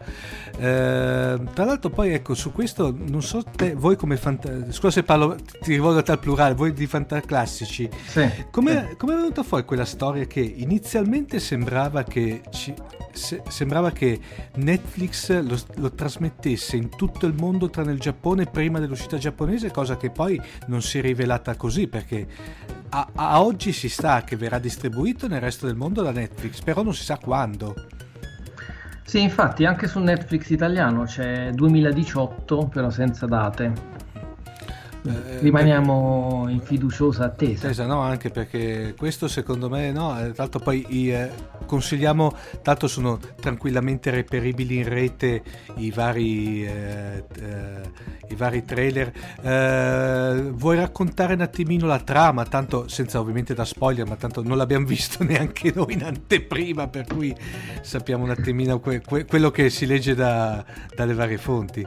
[0.58, 5.02] Eh, tra l'altro poi ecco su questo non so te, voi come fanta- scusa se
[5.02, 9.64] parlo ti rivolgo a tal plurale, voi di fantaclassici, sì, come, come è venuta fuori
[9.64, 12.74] quella storia che inizialmente sembrava che ci,
[13.12, 14.18] se, sembrava che
[14.56, 19.96] Netflix lo, lo, trasmettesse in tutto il mondo tranne il Giappone prima dell'uscita giapponese, cosa
[19.96, 22.26] che poi non si è rivelata così perché
[22.90, 26.82] a, a oggi si sa che verrà distribuito nel resto del mondo da Netflix, però
[26.82, 27.74] non si sa quando.
[29.04, 33.72] Sì, infatti anche su Netflix italiano c'è 2018, però senza date.
[35.06, 37.66] Eh, Rimaniamo in fiduciosa attesa.
[37.66, 37.86] attesa.
[37.86, 41.30] No, anche perché questo secondo me no, tra l'altro poi eh,
[41.66, 45.42] consigliamo, tanto sono tranquillamente reperibili in rete
[45.76, 49.12] i vari, eh, eh i vari trailer.
[49.40, 52.44] Eh, vuoi raccontare un attimino la trama?
[52.44, 57.06] Tanto senza ovviamente da spoiler, ma tanto non l'abbiamo visto neanche noi in anteprima, per
[57.06, 57.34] cui
[57.82, 61.86] sappiamo un attimino que- que- quello che si legge da, dalle varie fonti.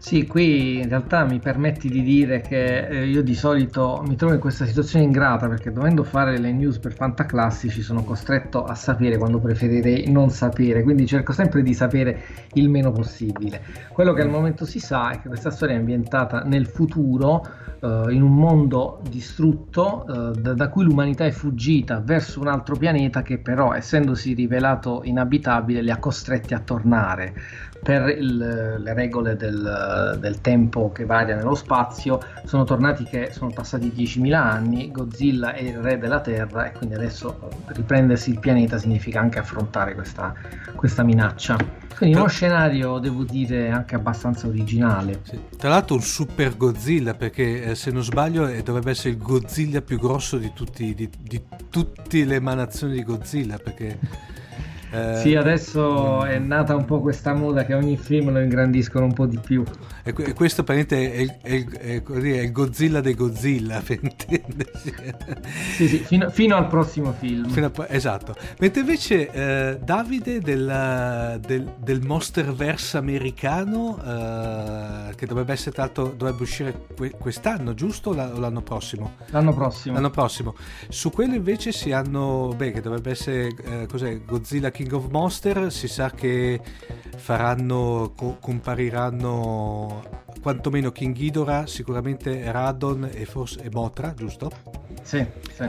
[0.00, 4.32] Sì, qui in realtà mi permetti di dire che eh, io di solito mi trovo
[4.32, 9.18] in questa situazione ingrata perché dovendo fare le news per fantaclassici sono costretto a sapere
[9.18, 13.60] quando preferirei non sapere, quindi cerco sempre di sapere il meno possibile.
[13.92, 17.44] Quello che al momento si sa è che questa storia è ambientata nel futuro,
[17.80, 22.76] eh, in un mondo distrutto eh, da, da cui l'umanità è fuggita verso un altro
[22.76, 27.34] pianeta che però essendosi rivelato inabitabile li ha costretti a tornare
[27.82, 28.36] per il,
[28.78, 29.62] le regole del,
[30.16, 35.62] del, tempo che varia nello spazio sono tornati che sono passati 10.000 anni, Godzilla è
[35.62, 40.34] il re della Terra e quindi adesso riprendersi il pianeta significa anche affrontare questa,
[40.74, 41.56] questa minaccia.
[41.98, 45.20] Quindi uno scenario, devo dire, anche abbastanza originale.
[45.24, 45.38] Sì.
[45.56, 49.82] Tra l'altro un super Godzilla, perché eh, se non sbaglio eh, dovrebbe essere il Godzilla
[49.82, 53.98] più grosso di, tutti, di, di tutte le emanazioni di Godzilla, perché
[54.90, 59.12] Eh, sì, adesso è nata un po' questa moda che ogni film lo ingrandiscono un
[59.12, 59.62] po' di più.
[60.02, 64.94] E, questo praticamente è il, è, il, è il, Godzilla dei Godzilla, per intendersi.
[65.74, 67.52] Sì, sì, fino, fino, al prossimo film.
[67.56, 68.34] A, esatto.
[68.58, 76.14] Mentre invece eh, Davide del, del, del Monsterverse americano, eh, che dovrebbe essere tra l'altro,
[76.16, 76.86] dovrebbe uscire
[77.18, 78.10] quest'anno, giusto?
[78.10, 79.16] O l'anno prossimo?
[79.30, 79.94] L'anno prossimo.
[79.94, 80.54] L'anno prossimo.
[80.88, 85.72] Su quello invece si hanno, beh, che dovrebbe essere, eh, cos'è, Godzilla King of Monster,
[85.72, 86.60] si sa che
[87.16, 89.97] faranno, co- compariranno
[90.40, 94.50] quantomeno King Ghidorah, sicuramente Radon e forse e Motra, giusto?
[95.02, 95.68] Sì, sì.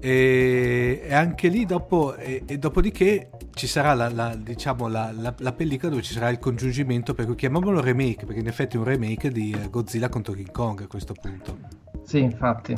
[0.00, 5.52] E, e anche lì dopo, e, e dopodiché ci sarà la, la, diciamo, la, la,
[5.52, 8.84] pellicola dove ci sarà il congiungimento, per cui chiamiamolo remake, perché in effetti è un
[8.84, 11.58] remake di eh, Godzilla contro King Kong a questo punto.
[12.04, 12.74] Sì, infatti.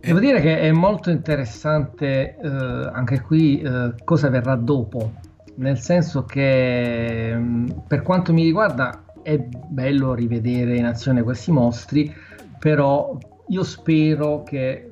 [0.00, 5.12] Devo dire che è molto interessante eh, anche qui eh, cosa verrà dopo,
[5.56, 12.14] nel senso che mm, per quanto mi riguarda è bello rivedere in azione questi mostri,
[12.58, 13.18] però
[13.48, 14.88] io spero che eh,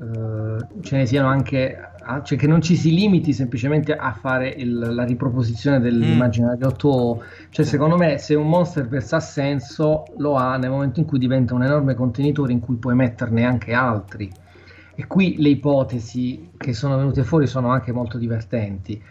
[0.83, 1.79] ce ne siano anche,
[2.25, 6.77] cioè che non ci si limiti semplicemente a fare il, la riproposizione dell'immaginario mm.
[6.77, 7.23] tuo.
[7.51, 11.55] Cioè, secondo me, se un monsterverse ha senso, lo ha nel momento in cui diventa
[11.55, 14.31] un enorme contenitore in cui puoi metterne anche altri.
[14.95, 19.03] E qui le ipotesi che sono venute fuori sono anche molto divertenti.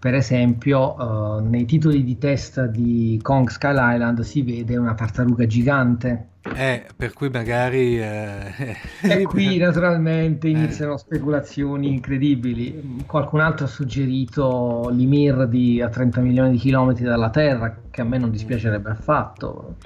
[0.00, 5.44] Per esempio, uh, nei titoli di testa di Kong Skull Island si vede una tartaruga
[5.46, 6.28] gigante.
[6.54, 8.00] Eh, per cui magari...
[8.00, 8.76] Eh...
[9.02, 10.52] e qui naturalmente eh.
[10.52, 10.98] iniziano eh.
[10.98, 13.04] speculazioni incredibili.
[13.04, 18.04] Qualcun altro ha suggerito l'Imir di, a 30 milioni di chilometri dalla Terra, che a
[18.04, 19.76] me non dispiacerebbe affatto.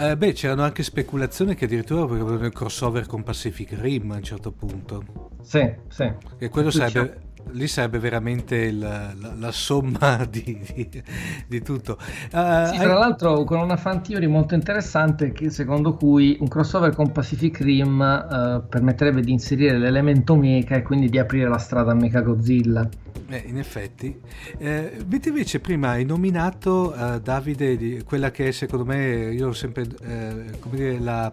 [0.00, 4.22] Eh, beh, c'erano anche speculazioni che addirittura avrebbero il crossover con Pacific Rim a un
[4.22, 5.02] certo punto.
[5.42, 6.10] Sì, sì.
[6.38, 11.02] E quello sarebbe, lì sarebbe veramente il, la, la, somma di, di,
[11.46, 11.98] di tutto.
[11.98, 12.86] Uh, sì, tra hai...
[12.86, 17.98] l'altro con una fan theory molto interessante che, secondo cui un crossover con Pacific Rim
[17.98, 22.88] uh, permetterebbe di inserire l'elemento mecha e quindi di aprire la strada a Mecha Godzilla.
[23.30, 24.18] Eh, in effetti.
[24.56, 29.52] Eh, invece prima hai nominato uh, Davide di quella che è secondo me, io ho
[29.52, 31.32] sempre, eh, come dire, la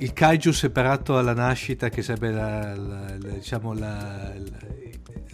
[0.00, 4.32] il kaiju separato alla nascita che sarebbe la, la, la, diciamo la,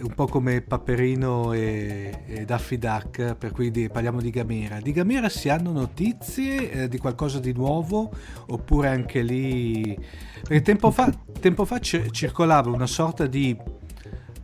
[0.01, 4.81] un po' come Paperino e, e, Daffy Duck, per cui di, parliamo di Gamera.
[4.81, 8.11] Di Gamera si hanno notizie eh, di qualcosa di nuovo
[8.47, 9.97] oppure anche lì...
[10.43, 13.57] Perché tempo fa, tempo fa c- circolava una sorta di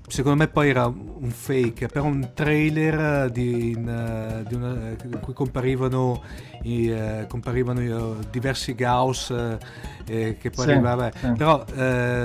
[0.06, 5.34] secondo me poi era un fake, però un trailer di, in, di una, in cui
[5.34, 6.22] comparivano,
[6.62, 9.56] i, uh, comparivano uh, diversi Gauss uh,
[10.04, 11.32] che poi sì, arrivava, sì.
[11.36, 11.64] però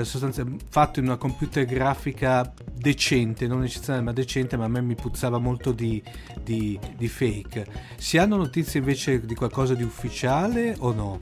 [0.02, 4.96] sostanzialmente fatto in una computer grafica decente, non eccezionale ma decente, ma a me mi
[4.96, 6.02] puzzava molto di,
[6.42, 7.66] di, di fake.
[7.96, 11.18] Si hanno notizie invece di qualcosa di ufficiale o no?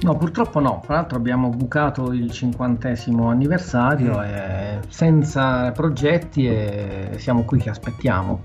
[0.00, 0.82] No, purtroppo no.
[0.84, 4.22] Tra l'altro abbiamo bucato il cinquantesimo anniversario mm.
[4.22, 8.42] e senza progetti e siamo qui che aspettiamo.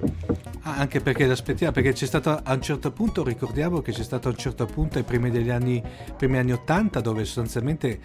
[0.61, 4.27] Ah, anche perché aspettiamo, perché c'è stato a un certo punto, ricordiamo che c'è stato
[4.27, 5.81] a un certo punto ai primi degli anni,
[6.17, 7.99] primi anni 80 dove sostanzialmente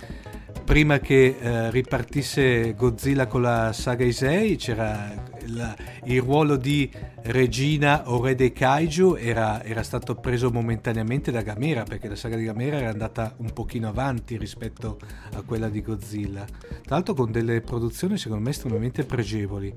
[0.64, 5.12] prima che eh, ripartisse Godzilla con la saga Isei c'era
[5.44, 5.74] il,
[6.04, 6.90] il, ruolo di
[7.22, 12.36] regina o re dei kaiju era, era, stato preso momentaneamente da Gamera perché la saga
[12.36, 14.98] di Gamera era andata un pochino avanti rispetto
[15.34, 19.74] a quella di Godzilla tra l'altro con delle produzioni secondo me estremamente pregevoli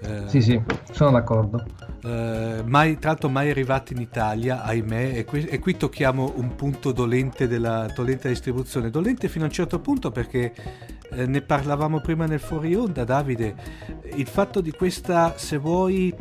[0.00, 0.60] eh, sì, sì,
[0.92, 1.64] sono d'accordo.
[2.04, 6.54] Eh, mai, tra l'altro mai arrivati in Italia, ahimè, e qui, e qui tocchiamo un
[6.54, 8.90] punto dolente della dolente distribuzione.
[8.90, 10.52] Dolente fino a un certo punto perché
[11.10, 13.54] eh, ne parlavamo prima nel fuori onda, Davide,
[14.14, 16.14] il fatto di questa, se vuoi,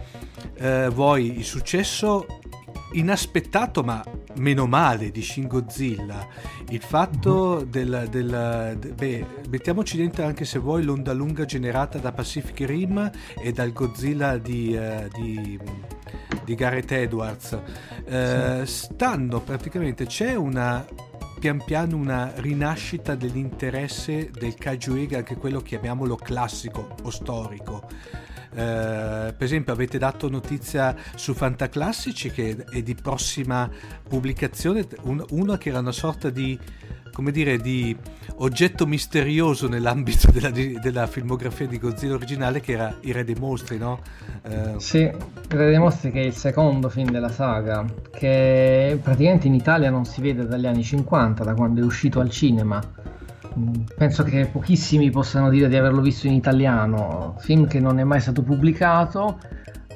[0.56, 2.26] eh, vuoi il successo
[2.94, 4.04] inaspettato ma
[4.36, 6.26] meno male di Shin Godzilla
[6.70, 7.70] il fatto mhm.
[7.70, 13.12] del, del de, beh, mettiamoci dentro anche se vuoi l'onda lunga generata da Pacific Rim
[13.42, 15.60] e dal Godzilla di, uh, di,
[16.44, 17.60] di Gareth Edwards.
[18.06, 20.86] Uh, stanno praticamente c'è una
[21.40, 27.88] pian piano una rinascita dell'interesse del Kaiju Ega anche quello chiamiamolo classico o storico.
[28.50, 33.70] Eh, per esempio avete dato notizia su Fantaclassici che è di prossima
[34.08, 36.58] pubblicazione, un, una che era una sorta di
[37.18, 37.98] come dire, di
[38.36, 43.80] oggetto misterioso nell'ambito della, della, filmografia di Godzilla originale che era I Re dei Mostri,
[43.80, 44.02] no?
[44.44, 44.76] Eh...
[44.78, 45.16] Sì, I
[45.48, 50.06] Re dei Mostri che è il secondo film della saga, che praticamente in Italia non
[50.06, 52.80] si vede dagli anni 50, da quando è uscito al cinema
[53.96, 58.22] penso che pochissimi possano dire di averlo visto in italiano, film che non è mai
[58.22, 59.40] stato pubblicato,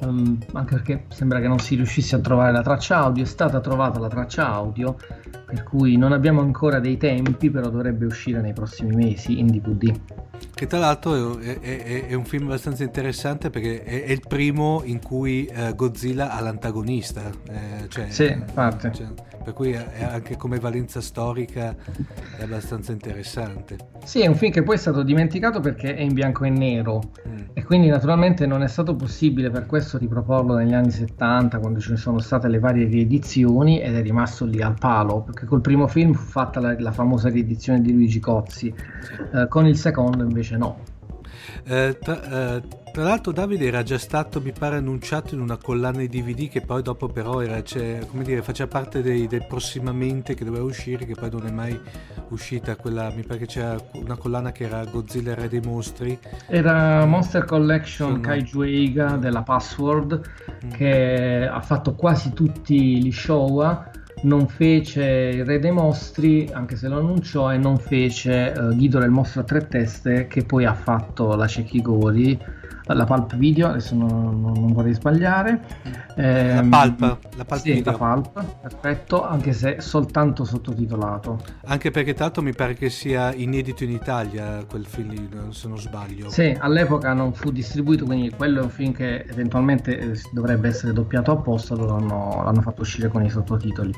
[0.04, 3.60] um, anche perché sembra che non si riuscisse a trovare la traccia audio, è stata
[3.60, 4.96] trovata la traccia audio,
[5.46, 9.98] per cui non abbiamo ancora dei tempi, però dovrebbe uscire nei prossimi mesi in DVD.
[10.54, 14.82] Che tra l'altro è, è, è un film abbastanza interessante perché è, è il primo
[14.84, 17.22] in cui uh, Godzilla ha l'antagonista.
[17.48, 18.90] Eh, cioè, sì, infatti.
[18.92, 19.06] Cioè,
[19.42, 21.74] per cui anche come valenza storica
[22.36, 23.76] è abbastanza interessante.
[24.04, 27.00] Sì, è un film che poi è stato dimenticato perché è in bianco e nero
[27.26, 27.38] mm.
[27.52, 31.96] e quindi naturalmente non è stato possibile per questo riproporlo negli anni 70 quando ci
[31.96, 36.12] sono state le varie riedizioni ed è rimasto lì al palo perché col primo film
[36.12, 38.72] fu fatta la, la famosa riedizione di Luigi Cozzi,
[39.32, 40.78] eh, con il secondo invece no.
[41.64, 42.62] Eh, tra, eh,
[42.92, 46.60] tra, l'altro Davide era già stato, mi pare, annunciato in una collana di DVD che
[46.60, 51.04] poi dopo però era, cioè, come dire, faceva parte dei, del prossimamente che doveva uscire,
[51.04, 51.78] che poi non è mai
[52.28, 56.18] uscita quella, mi pare che c'era una collana che era Godzilla Re dei Mostri.
[56.46, 58.20] Era Monster Collection Sono...
[58.20, 60.20] Kaiju Eiga della Password,
[60.64, 60.70] mm.
[60.70, 63.90] che ha fatto quasi tutti gli Showa
[64.22, 65.04] non fece
[65.34, 69.40] il Re dei Mostri, anche se lo annunciò, e non fece uh, Ghidorah il mostro
[69.40, 72.38] a tre teste, che poi ha fatto la Cecchigori
[72.86, 75.60] la Pulp Video, adesso non, non, vorrei sbagliare.
[76.16, 77.92] Eh, la Pulp, la Pulp sì, Video.
[77.92, 81.40] La Pulp, perfetto, anche se soltanto sottotitolato.
[81.66, 86.30] Anche perché tanto mi pare che sia inedito in Italia quel film, se non sbaglio.
[86.30, 90.92] Sì, all'epoca non fu distribuito, quindi quello è un film che eventualmente eh, dovrebbe essere
[90.92, 93.92] doppiato apposta, loro l'hanno, l'hanno fatto uscire con i sottotitoli.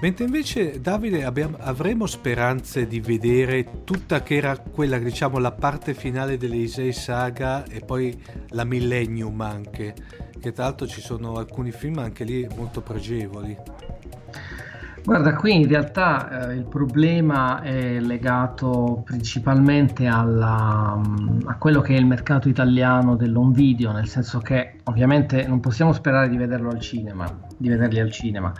[0.00, 5.94] Mentre invece, Davide, abbiamo, avremo speranze di vedere tutta che era quella, diciamo, la parte
[5.94, 8.13] finale delle Isei Saga e poi
[8.50, 9.94] la Millennium anche,
[10.40, 13.56] che tra l'altro ci sono alcuni film anche lì molto pregevoli.
[15.04, 21.94] Guarda, qui in realtà eh, il problema è legato principalmente alla, mm, a quello che
[21.94, 26.70] è il mercato italiano dell'home video, nel senso che ovviamente non possiamo sperare di vederlo
[26.70, 27.26] al cinema,
[27.58, 28.50] di vederli al cinema.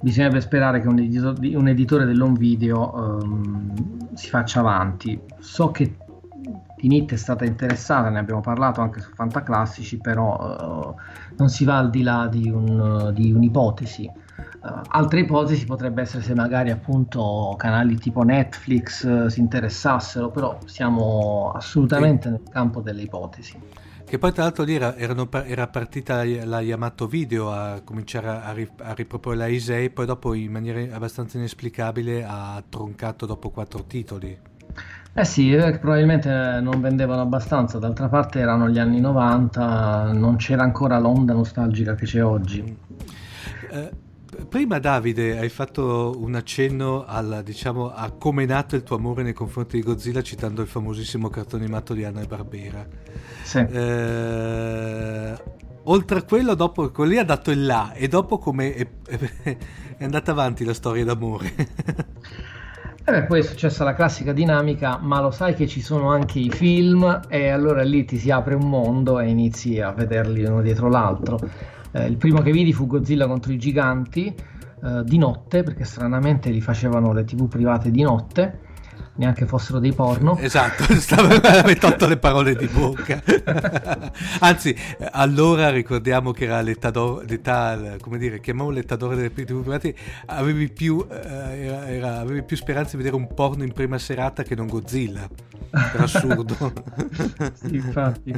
[0.00, 5.20] Bisognerebbe sperare che un, editore, dell'home video um, si faccia avanti.
[5.38, 5.96] So che
[6.80, 10.94] Tinit è stata interessata, ne abbiamo parlato anche su Fantaclassici, però uh,
[11.36, 14.10] non si va al di là di, un, di un'ipotesi.
[14.62, 20.58] Uh, altre ipotesi potrebbe essere se magari appunto canali tipo Netflix uh, si interessassero, però
[20.64, 22.30] siamo assolutamente sì.
[22.30, 23.60] nel campo delle ipotesi.
[24.06, 28.54] Che poi tra l'altro lì era, erano, era partita la Yamato Video a cominciare a,
[28.88, 34.48] a, riproporre la Isei, poi dopo in maniera abbastanza inesplicabile ha troncato dopo quattro titoli.
[35.12, 40.62] Eh sì, eh, probabilmente non vendevano abbastanza, d'altra parte erano gli anni 90, non c'era
[40.62, 42.76] ancora l'onda nostalgica che c'è oggi.
[43.70, 43.90] Eh,
[44.48, 49.24] prima Davide hai fatto un accenno al, diciamo, a come è nato il tuo amore
[49.24, 52.86] nei confronti di Godzilla citando il famosissimo cartone animato di Anna e Barbera.
[53.42, 53.58] Sì.
[53.58, 55.34] Eh,
[55.82, 58.86] oltre a quello, dopo quello lì ha dato il là e dopo come è,
[59.98, 61.52] è andata avanti la storia d'amore.
[63.02, 66.38] E beh, poi è successa la classica dinamica, ma lo sai che ci sono anche
[66.38, 70.60] i film e allora lì ti si apre un mondo e inizi a vederli uno
[70.60, 71.38] dietro l'altro.
[71.92, 76.50] Eh, il primo che vidi fu Godzilla contro i giganti eh, di notte, perché stranamente
[76.50, 78.68] li facevano le tv private di notte
[79.16, 80.36] neanche fossero dei porno.
[80.38, 80.84] Esatto,
[81.66, 83.22] mi tolto le parole di bocca.
[84.40, 84.74] Anzi,
[85.12, 89.94] allora ricordiamo che era l'età, do, l'età come dire, chiamiamolo l'età d'oro delle private,
[90.26, 94.42] avevi più, eh, era, era, avevi più speranza di vedere un porno in prima serata
[94.42, 95.28] che non Godzilla.
[95.70, 96.72] Per assurdo.
[97.54, 98.34] sì, infatti.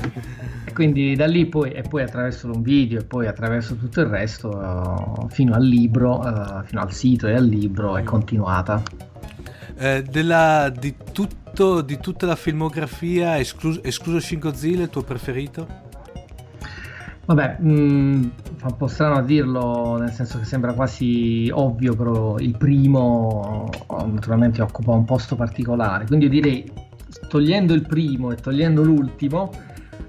[0.75, 5.29] Quindi da lì poi, e poi attraverso un video e poi attraverso tutto il resto,
[5.31, 8.83] fino al libro, uh, fino al sito e al libro è continuata.
[9.77, 15.91] Eh, della, di, tutto, di, tutta la filmografia, escluso, escluso Shin Godzilla, il tuo preferito?
[17.25, 18.23] Vabbè, mh, mm,
[18.57, 23.71] fa un po' strano a dirlo, nel senso che sembra quasi ovvio, però il primo
[23.89, 26.05] naturalmente occupa un posto particolare.
[26.07, 26.71] Quindi io direi,
[27.29, 29.51] togliendo il primo e togliendo l'ultimo,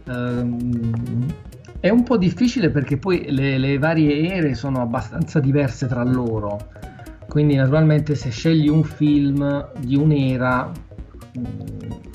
[0.06, 1.26] ehm,
[1.80, 6.70] è un po' difficile perché poi le, le varie ere sono abbastanza diverse tra loro
[7.34, 11.44] quindi naturalmente se scegli un film di un'era mm,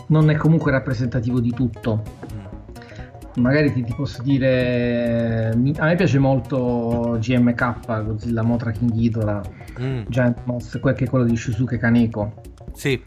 [0.07, 2.05] non è comunque rappresentativo di tutto.
[2.33, 3.43] Mm.
[3.43, 9.43] Magari ti, ti posso dire, a me piace molto GMK, Godzilla Motra King Ghidorah,
[9.81, 10.03] mm.
[10.07, 12.35] Giant quel che è quello di Shusuke Kaneko.
[12.75, 13.03] Sì.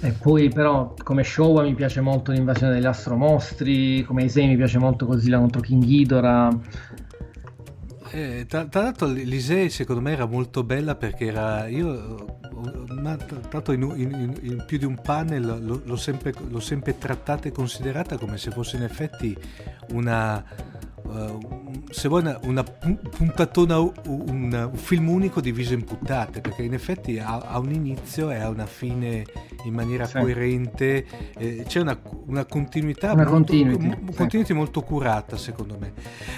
[0.00, 4.78] E poi però come Showa mi piace molto l'invasione degli astromostri, come Isei mi piace
[4.78, 6.48] molto Godzilla contro King Ghidorah,
[8.10, 12.38] eh, tra, tra, l'altro l'Isei secondo me era molto bella perché era io
[13.00, 17.48] ma, tanto in, in, in, più di un panel lo, l'ho, sempre, l'ho sempre trattata
[17.48, 19.36] e considerata come se fosse in effetti
[19.90, 20.44] una,
[21.08, 26.74] uh, se vuoi una, una puntatona, un, un, film unico diviso in puntate, perché in
[26.74, 29.24] effetti ha, ha un inizio e ha una fine
[29.64, 30.18] in maniera sì.
[30.18, 31.06] coerente,
[31.36, 33.52] eh, c'è una, una continuità, una molto,
[34.14, 35.92] continuity, molto curata secondo me.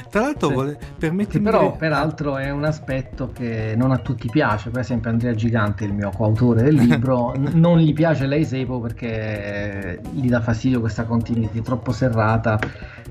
[0.09, 0.55] Tra l'altro, sì.
[0.55, 1.45] vuole, permettimi...
[1.45, 5.85] Che però, peraltro, è un aspetto che non a tutti piace, per esempio Andrea Gigante,
[5.85, 10.81] il mio coautore del libro, n- non gli piace lei Seipo perché gli dà fastidio
[10.81, 12.59] questa continuity troppo serrata,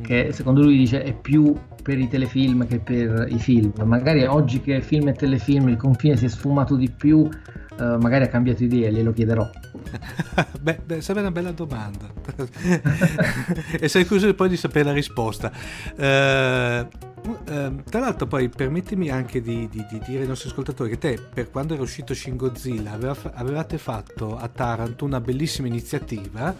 [0.01, 1.48] che secondo lui dice è più
[1.81, 3.71] per i telefilm che per i film.
[3.83, 8.25] Magari oggi che film e telefilm il confine si è sfumato di più, uh, magari
[8.25, 9.49] ha cambiato idea, glielo chiederò.
[10.61, 12.11] beh, beh, sarebbe una bella domanda.
[13.79, 15.51] e sei curioso poi di sapere la risposta.
[15.95, 20.97] Uh, Uh, tra l'altro poi permettimi anche di, di, di, dire ai nostri ascoltatori che
[20.97, 26.55] te per quando era uscito Shin Godzilla aveva, avevate fatto a Taranto una bellissima iniziativa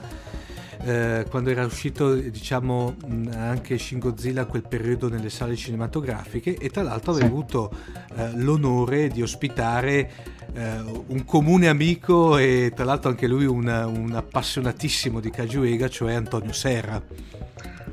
[0.84, 2.95] eh, quando era uscito diciamo
[3.34, 7.23] anche Shin Godzilla a quel periodo nelle sale cinematografiche e tra l'altro sì.
[7.23, 7.71] avuto
[8.15, 10.11] eh, l'onore di ospitare
[10.53, 16.13] eh, un comune amico e tra l'altro anche lui un, un appassionatissimo di Cajuega cioè
[16.13, 17.01] Antonio Serra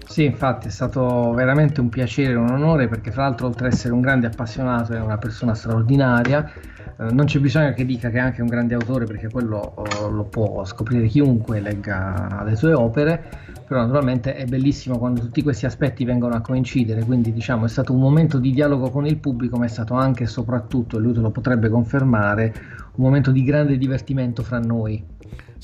[0.08, 3.72] sì, infatti è stato veramente un piacere e un onore perché fra l'altro oltre ad
[3.72, 6.50] essere un grande appassionato è una persona straordinaria
[6.98, 10.08] eh, non c'è bisogno che dica che è anche un grande autore perché quello oh,
[10.08, 13.22] lo può scoprire chiunque legga le sue opere,
[13.66, 17.92] però naturalmente è bellissimo quando tutti questi aspetti vengono a coincidere, quindi diciamo è stato
[17.92, 21.12] un momento di dialogo con il pubblico, ma è stato anche e soprattutto, e lui
[21.12, 22.54] te lo potrebbe confermare,
[22.94, 25.04] un momento di grande divertimento fra noi.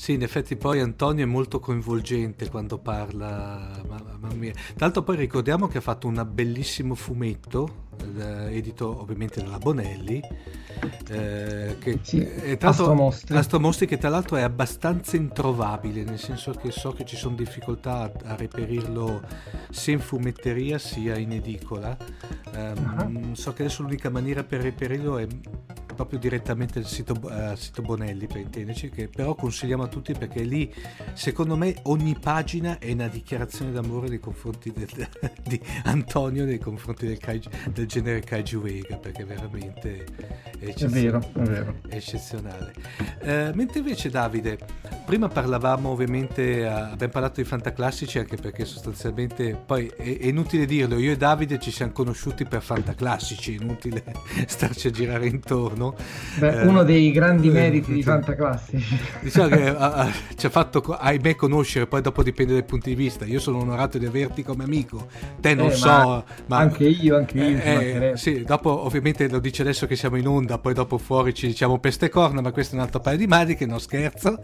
[0.03, 4.51] Sì, in effetti poi Antonio è molto coinvolgente quando parla, mamma mia.
[4.51, 7.85] Tra l'altro poi ricordiamo che ha fatto un bellissimo fumetto,
[8.17, 10.21] eh, edito ovviamente dalla Bonelli,
[11.07, 13.37] eh, che sì, è tra Astromostri.
[13.37, 18.11] Astromostri che tra l'altro è abbastanza introvabile, nel senso che so che ci sono difficoltà
[18.25, 19.21] a, reperirlo
[19.69, 21.95] sia in fumetteria sia in edicola.
[22.53, 23.35] Um, uh-huh.
[23.35, 25.27] So che adesso l'unica maniera per reperirlo è
[25.93, 30.43] proprio direttamente al sito, uh, sito, Bonelli per intenderci che però consigliamo a tutti perché
[30.43, 30.73] lì
[31.13, 34.89] secondo me ogni pagina è una dichiarazione d'amore nei confronti del,
[35.43, 40.05] di Antonio nei confronti del, kaiju, del genere Kaiju Vega perché veramente
[40.59, 41.75] è, è vero, è vero.
[41.87, 42.73] È eccezionale
[43.21, 44.57] uh, mentre invece Davide
[45.05, 50.65] prima parlavamo ovviamente uh, abbiamo parlato di fantaclassici anche perché sostanzialmente poi è, è inutile
[50.65, 54.03] dirlo io e Davide ci siamo conosciuti per fantaclassici è inutile
[54.47, 55.95] starci a girare intorno no?
[56.39, 58.97] Beh, eh, uno dei grandi meriti di Fantaclassici.
[59.21, 63.25] Diciamo che uh, ci ha fatto, ahimè, conoscere, poi dopo dipende dai punti di vista.
[63.25, 65.07] Io sono onorato di averti come amico,
[65.39, 65.87] te non eh, so.
[65.87, 67.57] Ma ma, anche io, anche io.
[67.57, 71.33] Eh, eh sì, dopo ovviamente lo dice adesso che siamo in onda, poi dopo fuori
[71.33, 74.39] ci diciamo peste corna, ma questo è un altro paio di maniche, non scherzo.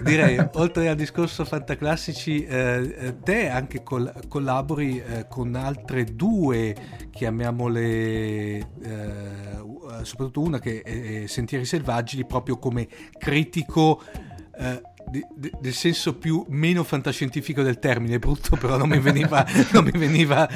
[0.00, 6.74] Direi, oltre al discorso Fantaclassici, eh, eh, te anche col- collabori con altre due,
[7.10, 8.66] chiamiamole,
[10.02, 14.02] soprattutto una che è Sentieri Selvaggi proprio come critico
[14.58, 19.46] eh, di, di, del senso più meno fantascientifico del termine, brutto però non mi veniva,
[19.72, 20.48] non mi veniva,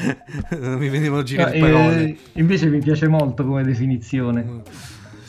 [0.59, 2.03] non mi venivano girare no, parole.
[2.03, 4.43] Eh, invece mi piace molto come definizione.
[4.43, 4.59] Mm.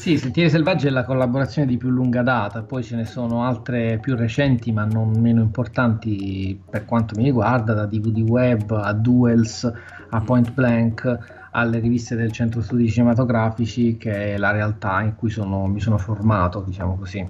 [0.02, 4.00] Sì, Sentieri Selvaggi è la collaborazione di più lunga data, poi ce ne sono altre
[4.02, 9.72] più recenti ma non meno importanti per quanto mi riguarda, da DVD Web a Duels
[10.10, 15.30] a Point Blank alle riviste del centro studi cinematografici che è la realtà in cui
[15.30, 17.24] sono, mi sono formato, diciamo così.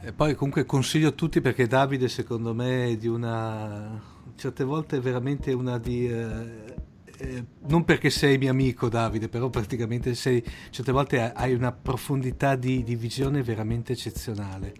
[0.00, 3.96] E poi comunque consiglio a tutti perché Davide secondo me è di una...
[4.34, 6.08] certe volte è veramente una di...
[6.10, 6.81] Eh,
[7.22, 12.56] eh, non perché sei mio amico Davide, però praticamente sei, certe volte hai una profondità
[12.56, 14.74] di, di visione veramente eccezionale.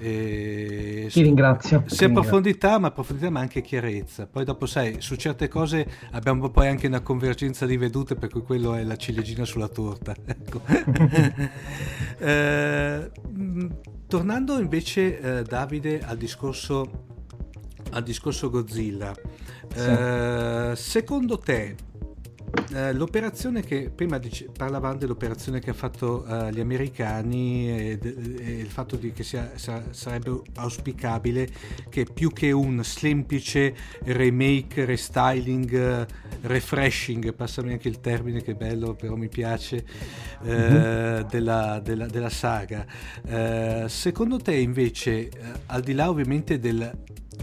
[0.00, 1.84] E Ti ringrazio.
[1.86, 4.26] Sia profondità, ma profondità, ma anche chiarezza.
[4.26, 8.42] Poi dopo, sai, su certe cose abbiamo poi anche una convergenza di vedute, per cui
[8.42, 10.14] quello è la ciliegina sulla torta.
[10.26, 10.60] Ecco.
[12.18, 13.10] eh,
[14.08, 17.13] tornando invece, eh, Davide, al discorso,
[17.94, 19.14] al discorso Godzilla.
[19.74, 19.88] Sì.
[19.88, 21.76] Eh, secondo te
[22.74, 28.50] eh, l'operazione che prima dice, parlavamo dell'operazione che ha fatto uh, gli americani e, e,
[28.58, 31.48] il fatto di che sia, sa, sarebbe auspicabile
[31.88, 38.54] che più che un semplice remake, restyling, uh, refreshing, passami anche il termine che è
[38.54, 39.84] bello però mi piace,
[40.40, 41.22] uh-huh.
[41.28, 42.84] della, della, della, saga.
[43.86, 45.30] secondo te invece,
[45.66, 46.92] al di là ovviamente del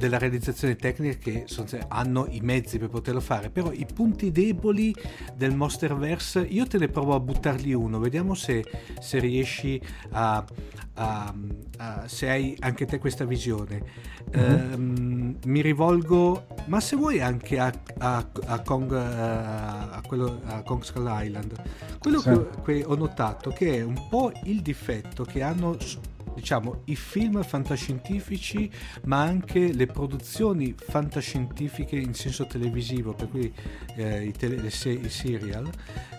[0.02, 1.46] della realizzazione tecnica che
[1.90, 4.94] hanno i mezzi per poterlo fare però i punti deboli
[5.36, 8.64] del Monsterverse io te ne provo a buttarli uno vediamo se,
[9.00, 10.44] se riesci a,
[10.94, 11.34] a,
[11.78, 13.84] a, se hai anche te questa visione
[14.34, 14.74] uh-huh.
[14.74, 20.82] um, mi rivolgo ma se vuoi anche a, a, a Kong, a, quello, a Kong
[20.84, 21.62] Skull Island.
[22.00, 22.30] Quello sì.
[22.30, 25.78] che, che ho notato che è un po' il difetto che hanno
[26.34, 28.70] diciamo, i film fantascientifici,
[29.04, 33.54] ma anche le produzioni fantascientifiche in senso televisivo, per cui
[33.96, 35.70] eh, i, tele, se- i, serial,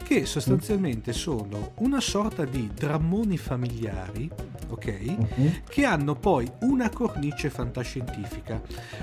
[0.04, 4.30] che sostanzialmente sono una sorta di drammoni familiari,
[4.68, 5.04] ok?
[5.04, 5.52] Uh-huh.
[5.68, 8.60] Che hanno poi una cornice fantascientifica.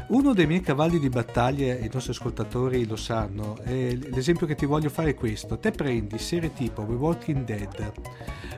[0.10, 4.66] Uno dei miei cavalli di battaglia, e i nostri ascoltatori lo sanno, l'esempio che ti
[4.66, 5.58] voglio fare è questo.
[5.58, 7.92] Te prendi serie tipo The Walking Dead,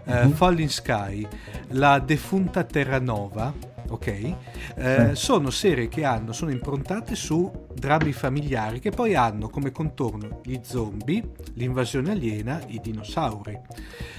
[0.06, 0.28] uh-huh.
[0.28, 1.28] uh, Falling Sky,
[1.70, 3.54] la defunta Punta Terranova,
[3.90, 4.08] ok?
[4.08, 4.36] Eh,
[4.76, 5.16] eh.
[5.16, 10.58] Sono serie che hanno, sono improntate su drammi familiari che poi hanno come contorno gli
[10.64, 13.60] zombie, l'invasione aliena, i dinosauri.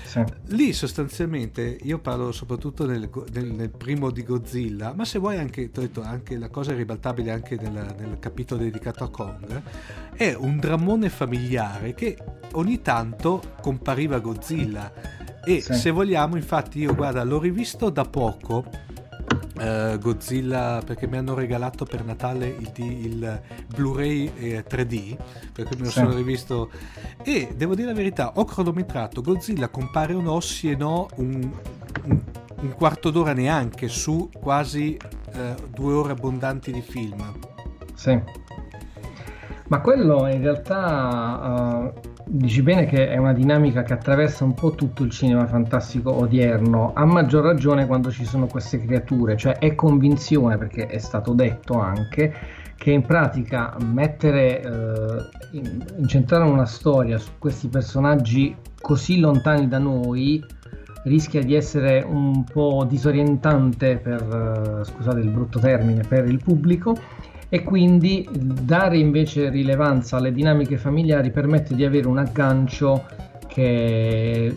[0.04, 0.22] Sì.
[0.50, 5.68] Lì sostanzialmente io parlo soprattutto nel, nel, nel, primo di Godzilla, ma se vuoi anche,
[5.72, 9.62] detto, anche la cosa ribaltabile anche nel, nel capitolo dedicato a Kong,
[10.14, 12.16] è un drammone familiare che
[12.52, 15.74] ogni tanto compariva Godzilla e sì.
[15.74, 18.90] se vogliamo, infatti, io guarda, l'ho rivisto da poco.
[19.54, 25.16] Uh, Godzilla perché mi hanno regalato per Natale il, il Blu-ray eh, 3D
[25.52, 25.98] perché me lo sì.
[25.98, 26.70] sono rivisto
[27.22, 31.48] e devo dire la verità ho cronometrato Godzilla compare un ossi e no un,
[32.04, 32.20] un,
[32.60, 34.96] un quarto d'ora neanche su quasi
[35.34, 37.22] uh, due ore abbondanti di film
[37.94, 38.20] sì
[39.68, 44.72] ma quello in realtà uh Dici bene che è una dinamica che attraversa un po'
[44.74, 49.74] tutto il cinema fantastico odierno, a maggior ragione quando ci sono queste creature, cioè è
[49.74, 52.32] convinzione, perché è stato detto anche,
[52.76, 55.60] che in pratica mettere, eh,
[55.96, 60.44] incentrare una storia su questi personaggi così lontani da noi
[61.04, 66.96] rischia di essere un po' disorientante per, eh, scusate il brutto termine, per il pubblico
[67.54, 73.04] e quindi dare invece rilevanza alle dinamiche familiari permette di avere un aggancio
[73.46, 74.56] che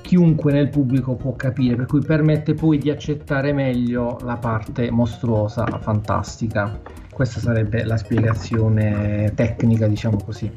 [0.00, 5.66] chiunque nel pubblico può capire, per cui permette poi di accettare meglio la parte mostruosa,
[5.80, 6.80] fantastica.
[7.12, 10.48] Questa sarebbe la spiegazione tecnica, diciamo così.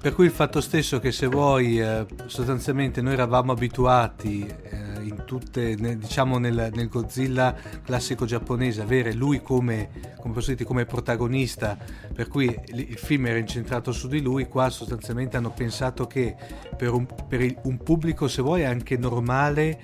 [0.00, 5.24] Per cui il fatto stesso che se vuoi, eh, sostanzialmente noi eravamo abituati eh, in
[5.24, 9.90] tutte, diciamo nel, nel, Godzilla classico giapponese, avere lui come,
[10.20, 11.76] come, dire, come protagonista,
[12.12, 16.36] per cui il film era incentrato su di lui, qua sostanzialmente hanno pensato che
[16.76, 19.80] per un, per il, un pubblico, se vuoi, anche normale,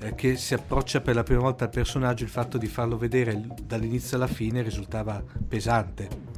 [0.00, 3.46] eh, che si approccia per la prima volta al personaggio, il fatto di farlo vedere
[3.62, 6.35] dall'inizio alla fine risultava pesante.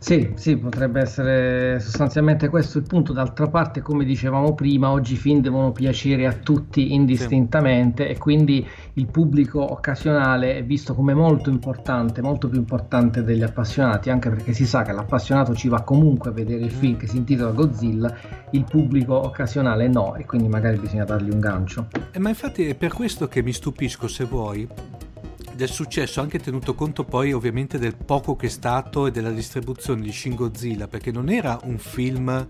[0.00, 3.12] Sì, sì, potrebbe essere sostanzialmente questo il punto.
[3.12, 8.10] D'altra parte, come dicevamo prima, oggi i film devono piacere a tutti indistintamente sì.
[8.12, 14.08] e quindi il pubblico occasionale è visto come molto importante, molto più importante degli appassionati,
[14.08, 17.16] anche perché si sa che l'appassionato ci va comunque a vedere il film che si
[17.16, 18.16] intitola Godzilla,
[18.52, 21.88] il pubblico occasionale no e quindi magari bisogna dargli un gancio.
[22.12, 24.68] Eh, ma infatti è per questo che mi stupisco se vuoi
[25.58, 30.02] del successo anche tenuto conto poi ovviamente del poco che è stato e della distribuzione
[30.02, 32.46] di Shin Godzilla perché non era un film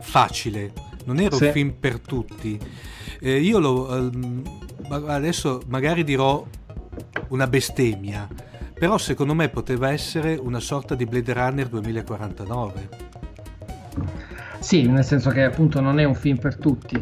[0.00, 0.72] facile
[1.04, 1.44] non era sì.
[1.44, 2.58] un film per tutti.
[3.20, 4.42] Eh, io lo um,
[5.06, 6.44] adesso magari dirò
[7.28, 8.26] una bestemmia
[8.76, 12.88] però secondo me poteva essere una sorta di Blade Runner 2049
[14.58, 17.00] sì nel senso che appunto non è un film per tutti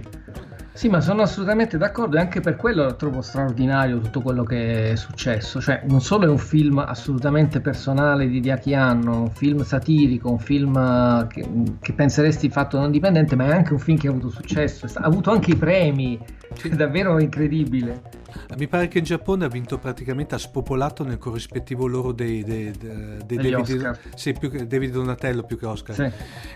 [0.74, 4.96] sì, ma sono assolutamente d'accordo e anche per quello trovo straordinario tutto quello che è
[4.96, 5.60] successo.
[5.60, 10.38] Cioè, non solo è un film assolutamente personale di Diaki Anno, un film satirico, un
[10.38, 11.46] film eh, che,
[11.78, 15.04] che, penseresti fatto non dipendente, ma è anche un film che ha avuto successo, ha
[15.04, 16.18] avuto anche i premi,
[16.62, 18.21] è davvero incredibile.
[18.56, 22.70] Mi pare che in Giappone ha vinto praticamente, ha spopolato nel corrispettivo loro dei, dei,
[22.70, 25.94] dei, dei David, sì, più che, David Donatello più che Oscar.
[25.94, 26.10] Sì.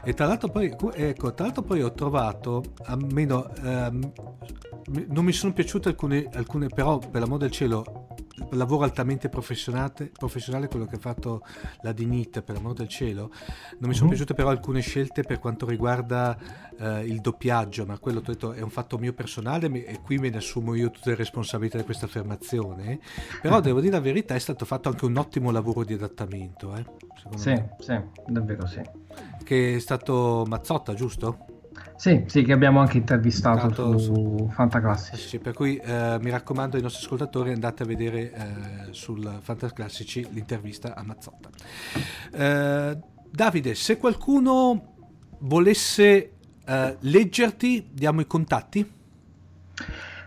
[0.05, 4.12] E tra l'altro, poi, ecco, tra l'altro poi ho trovato, almeno ehm,
[5.09, 8.07] non mi sono piaciute alcune, alcune, però per l'amor del cielo
[8.51, 11.43] lavoro altamente professionale, quello che ha fatto
[11.82, 13.30] la Dinit per l'amor del cielo
[13.78, 14.11] non mi sono mm.
[14.11, 16.37] piaciute però alcune scelte per quanto riguarda
[16.78, 20.39] eh, il doppiaggio ma quello detto, è un fatto mio personale e qui me ne
[20.39, 23.01] assumo io tutte le responsabilità di questa affermazione
[23.41, 26.84] però devo dire la verità è stato fatto anche un ottimo lavoro di adattamento eh,
[27.37, 27.74] sì, me.
[27.78, 28.82] sì, davvero sì
[29.45, 31.55] che è stato Mazzotta giusto?
[31.97, 35.28] Sì, sì, che abbiamo anche intervistato su, su Fantaclassici.
[35.28, 40.26] Sì, per cui eh, mi raccomando ai nostri ascoltatori andate a vedere eh, sul Fantaclassici
[40.30, 41.49] l'intervista a Mazzotta.
[42.32, 42.99] Eh,
[43.30, 44.94] Davide, se qualcuno
[45.40, 46.32] volesse
[46.64, 48.92] eh, leggerti, diamo i contatti?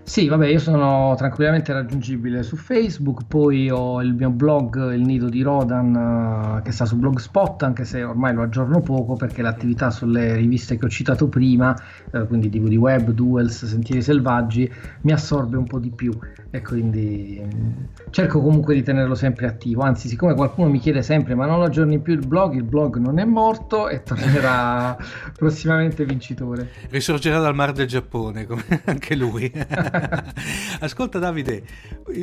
[0.10, 5.30] Sì, vabbè, io sono tranquillamente raggiungibile su Facebook, poi ho il mio blog, il nido
[5.30, 9.91] di Rodan, uh, che sta su Blogspot, anche se ormai lo aggiorno poco perché l'attività
[9.91, 11.76] sulle riviste che ho citato prima,
[12.12, 14.68] uh, quindi DVD Web, Duels, Sentieri Selvaggi,
[15.01, 16.12] mi assorbe un po' di più
[16.52, 19.82] e quindi um, cerco comunque di tenerlo sempre attivo.
[19.82, 23.20] Anzi, siccome qualcuno mi chiede sempre ma non aggiorni più il blog, il blog non
[23.20, 24.97] è morto e tornerà
[25.38, 26.70] prossimamente vincitore.
[26.89, 29.52] Risorgerà dal mar del Giappone, come anche lui.
[30.80, 31.64] Ascolta Davide,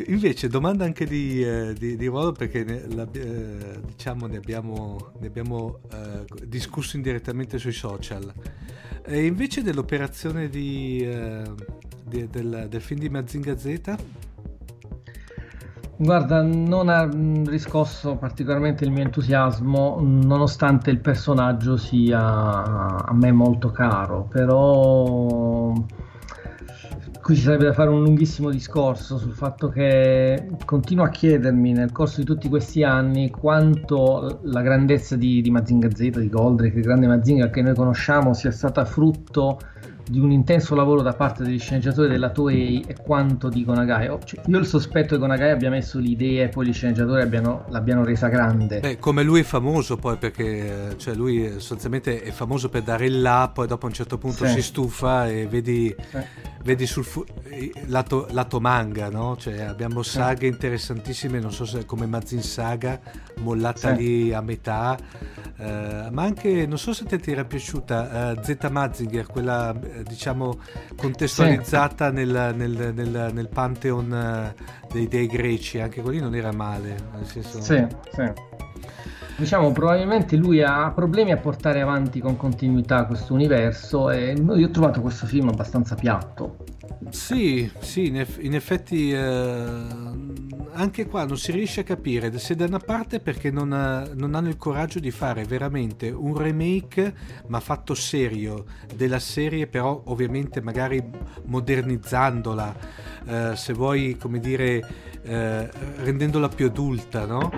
[0.07, 5.13] invece domanda anche di, eh, di, di ruolo perché ne, la, eh, diciamo ne abbiamo,
[5.21, 8.33] ne abbiamo eh, discusso indirettamente sui social.
[9.09, 11.45] E invece dell'operazione di, eh,
[12.07, 13.95] di, del, del film di Mazinga Z?
[15.99, 17.09] Guarda, non ha
[17.49, 25.73] riscosso particolarmente il mio entusiasmo, nonostante il personaggio sia a me molto caro, però
[27.23, 31.93] qui ci sarebbe da fare un lunghissimo discorso sul fatto che continuo a chiedermi nel
[31.93, 36.85] corso di tutti questi anni quanto la grandezza di, di Mazinga Z, di Goldrake, il
[36.85, 39.59] grande Mazinga che noi conosciamo, sia stata frutto
[40.09, 44.09] di un intenso lavoro da parte degli sceneggiatori della Toei e quanto di Gonagai.
[44.09, 47.23] Oh, cioè, io ho il sospetto che Gonagai abbia messo l'idea e poi gli sceneggiatori
[47.23, 48.81] abbiano, l'abbiano resa grande.
[48.81, 53.21] Beh, come lui è famoso poi perché cioè, lui sostanzialmente è famoso per dare il
[53.21, 54.53] là, poi dopo a un certo punto sì.
[54.53, 56.19] si stufa e vedi, sì.
[56.63, 57.25] vedi sul fu-
[57.87, 59.37] lato, lato, manga, no?
[59.37, 60.53] Cioè, abbiamo saghe sì.
[60.53, 63.01] interessantissime, non so se come Mazin Saga,
[63.41, 64.97] mollata lì a metà,
[65.59, 70.59] uh, ma anche, non so se ti era piaciuta, uh, Z Mazinger, quella eh, diciamo
[70.97, 72.15] contestualizzata sì.
[72.15, 74.55] nel, nel, nel, nel, pantheon eh,
[74.93, 76.97] dei dei greci, anche quelli non era male.
[77.15, 77.61] Nel senso...
[77.61, 78.55] Sì, sì.
[79.37, 84.71] Diciamo, probabilmente lui ha problemi a portare avanti con continuità questo universo e io ho
[84.71, 86.57] trovato questo film abbastanza piatto.
[87.11, 89.19] Sì, sì, in, eff- in effetti eh,
[90.73, 94.35] anche qua non si riesce a capire se da una parte perché non, ha, non,
[94.35, 97.15] hanno il coraggio di fare veramente un remake
[97.47, 101.03] ma fatto serio della serie però ovviamente magari
[101.45, 102.77] modernizzandola
[103.27, 107.51] eh, se vuoi come dire eh, rendendola più adulta no?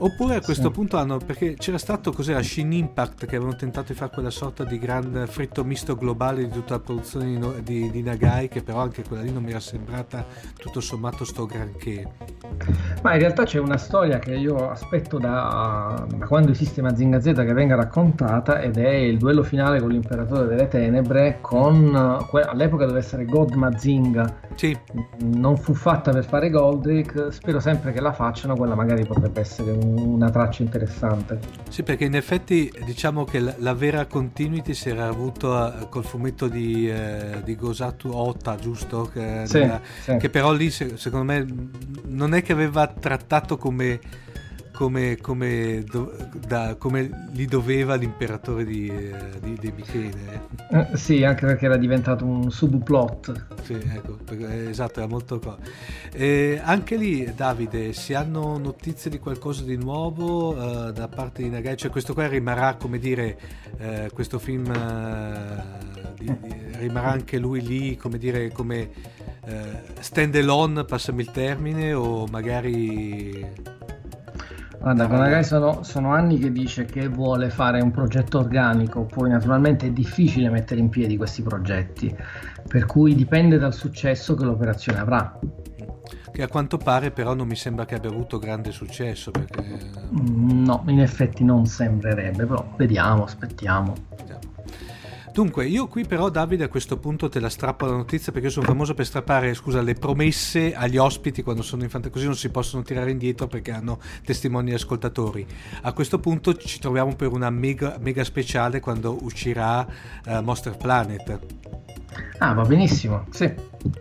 [0.00, 0.70] Oppure a questo sì.
[0.70, 4.62] punto hanno, perché c'era stato cos'era Shin Impact che avevano tentato di fare quella sorta
[4.62, 8.80] di gran fritto misto globale di tutta la produzione di, di, di, Nagai, che però
[8.80, 10.26] anche quella lì non mi era sembrata
[10.58, 12.06] tutto sommato sto granché.
[13.00, 17.32] Ma in realtà c'è una storia che io aspetto da, da quando esiste Mazinga Z
[17.32, 22.98] che venga raccontata ed è il duello finale con l'imperatore delle tenebre con all'epoca doveva
[22.98, 24.36] essere God Mazinga.
[24.54, 24.76] Sì.
[25.20, 29.70] Non fu fatta per fare Goldrick, spero sempre che la facciano, quella magari potrebbe essere
[29.70, 31.38] un una traccia interessante.
[31.68, 36.48] Sì, perché in effetti diciamo che la, la vera continuity si era avuto col fumetto
[36.48, 39.10] di, eh, di Gosatu Ota, giusto?
[39.12, 40.16] Che, sì, nella, sì.
[40.16, 41.46] che però lì secondo me
[42.06, 44.00] non è che aveva trattato come
[44.78, 46.14] come, come, do,
[46.46, 50.46] da, come, li doveva l'imperatore di, eh, di, di Michele.
[50.70, 53.46] Eh, sì, anche perché era diventato un subplot.
[53.64, 55.40] Sì, ecco, perché, esatto, era molto...
[56.12, 61.50] E anche lì, Davide, si hanno notizie di qualcosa di nuovo uh, da parte di
[61.50, 61.76] Nagai?
[61.76, 63.36] Cioè questo qua rimarrà, come dire,
[64.12, 64.72] questo film
[66.20, 66.32] di,
[66.76, 68.90] rimarrà anche lui lì, come dire, come
[69.98, 73.76] stand alone, passami il termine, o magari
[74.80, 79.86] Guarda, Konagai sono, sono anni che dice che vuole fare un progetto organico, poi naturalmente
[79.86, 82.14] è difficile mettere in piedi questi progetti,
[82.66, 85.38] per cui dipende dal successo che l'operazione avrà.
[86.30, 89.32] Che a quanto pare però non mi sembra che abbia avuto grande successo.
[89.32, 89.60] Perché...
[90.16, 93.94] Mm, no, in effetti non sembrerebbe, però vediamo, aspettiamo.
[95.38, 98.52] Dunque, io qui però Davide a questo punto te la strappo la notizia perché io
[98.52, 102.34] sono famoso per strappare, scusa, le promesse agli ospiti quando sono in fantasia, così non
[102.34, 105.46] si possono tirare indietro perché hanno testimoni e ascoltatori.
[105.82, 109.86] A questo punto ci troviamo per una mega, mega speciale quando uscirà
[110.26, 111.38] uh, Monster Planet.
[112.38, 113.54] Ah, va benissimo, sì.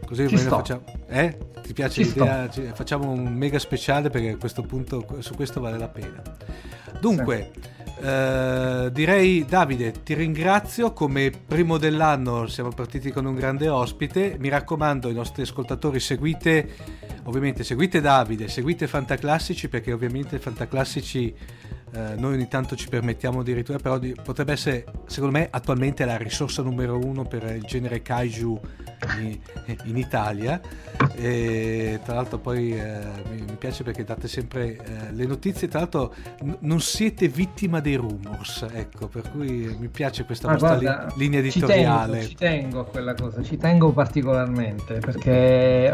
[0.08, 0.86] Così ci facciamo.
[1.08, 1.38] Eh?
[1.62, 2.52] Ti piace ci l'idea?
[2.52, 2.64] Sto.
[2.74, 6.20] Facciamo un mega speciale perché a questo punto su questo vale la pena.
[7.00, 7.77] Dunque, sì.
[8.00, 10.94] Eh, direi Davide, ti ringrazio.
[10.94, 14.38] Come primo dell'anno siamo partiti con un grande ospite.
[14.40, 16.70] Mi raccomando, i nostri ascoltatori, seguite,
[17.24, 21.36] ovviamente, seguite Davide, seguite Fantaclassici perché ovviamente Fantaclassici
[21.98, 26.18] eh, noi ogni tanto ci permettiamo addirittura, però di, potrebbe essere secondo me attualmente la
[26.18, 28.60] risorsa numero uno per il genere kaiju
[29.20, 29.38] in,
[29.86, 30.62] in Italia.
[31.16, 33.00] E tra l'altro poi eh,
[33.32, 35.68] mi, mi, piace perché date sempre eh, le notizie.
[35.68, 40.52] Tra l'altro n- non siete vittima dei rumors ecco per cui mi piace questa ah,
[40.52, 45.00] vostra guarda, li- linea editoriale ci tengo, ci tengo, a quella cosa ci tengo particolarmente
[45.00, 45.94] perché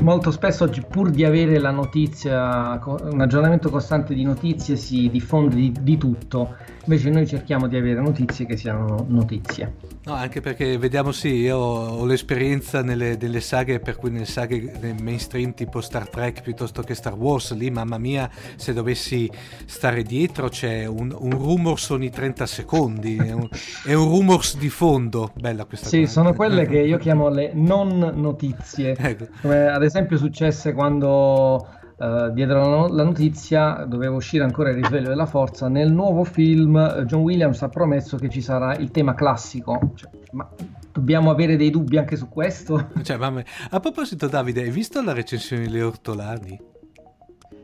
[0.00, 5.72] molto spesso pur di avere la notizia un aggiornamento costante di notizie si diffonde di,
[5.80, 9.74] di tutto invece noi cerchiamo di avere notizie che siano notizie.
[10.04, 14.72] No, anche perché vediamo sì, io ho l'esperienza nelle, nelle saghe, per cui nelle saghe
[14.80, 19.30] nel mainstream tipo Star Trek piuttosto che Star Wars, lì mamma mia, se dovessi
[19.64, 23.48] stare dietro c'è un, un rumors ogni 30 secondi, è un,
[23.86, 26.08] è un rumors di fondo, bella questa sì, cosa.
[26.08, 29.28] Sì, sono quelle che io chiamo le non notizie, ecco.
[29.40, 35.24] come ad esempio successe quando Uh, dietro la notizia doveva uscire ancora il risveglio della
[35.24, 35.68] forza.
[35.68, 39.92] Nel nuovo film uh, John Williams ha promesso che ci sarà il tema classico.
[39.94, 40.50] Cioè, ma
[40.90, 42.90] dobbiamo avere dei dubbi anche su questo?
[43.02, 43.44] Cioè, mamma...
[43.70, 46.60] A proposito, Davide, hai visto la recensione di Le Ortolani?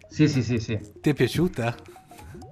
[0.09, 0.78] Sì, sì, sì, sì.
[1.01, 1.74] Ti è piaciuta?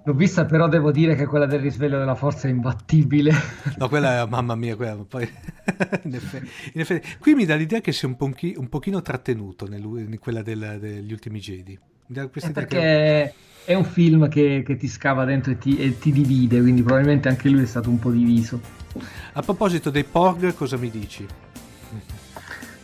[0.07, 3.33] L'ho vista, però devo dire che quella del risveglio della forza è imbattibile.
[3.77, 5.25] No, quella è, mamma mia, quella poi...
[6.05, 9.67] in, effetti, in, effetti, qui mi dà l'idea che sia un, pochi, un pochino trattenuto
[9.67, 11.77] nel, in quella del, degli ultimi Jedi.
[12.07, 13.35] È perché che...
[13.65, 17.29] è un film che, che, ti scava dentro e ti, e ti divide, quindi probabilmente
[17.29, 18.61] anche lui è stato un po' diviso.
[19.33, 21.27] A proposito dei Porg, cosa mi dici?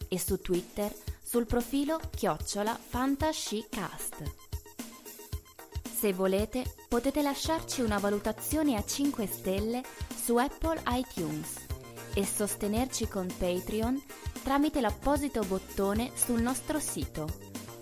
[0.08, 0.90] e su Twitter
[1.22, 4.24] sul profilo chiocciola Fantascicast.
[6.00, 9.84] Se volete, potete lasciarci una valutazione a 5 stelle
[10.16, 11.66] su Apple iTunes
[12.14, 14.02] e sostenerci con Patreon
[14.44, 17.47] tramite l'apposito bottone sul nostro sito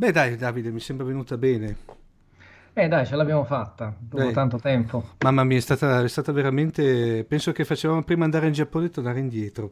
[0.00, 1.76] Beh dai Davide, mi sembra venuta bene.
[2.72, 4.32] Eh dai, ce l'abbiamo fatta dopo dai.
[4.32, 5.10] tanto tempo.
[5.18, 7.26] Mamma mia, è stata, è stata, veramente...
[7.28, 9.68] Penso che facevamo prima andare in Giappone e tornare indietro.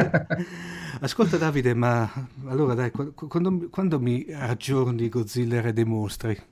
[1.02, 2.10] Ascolta Davide, ma
[2.46, 6.42] allora dai, quando, quando mi aggiorni Godzilla e dei mostri?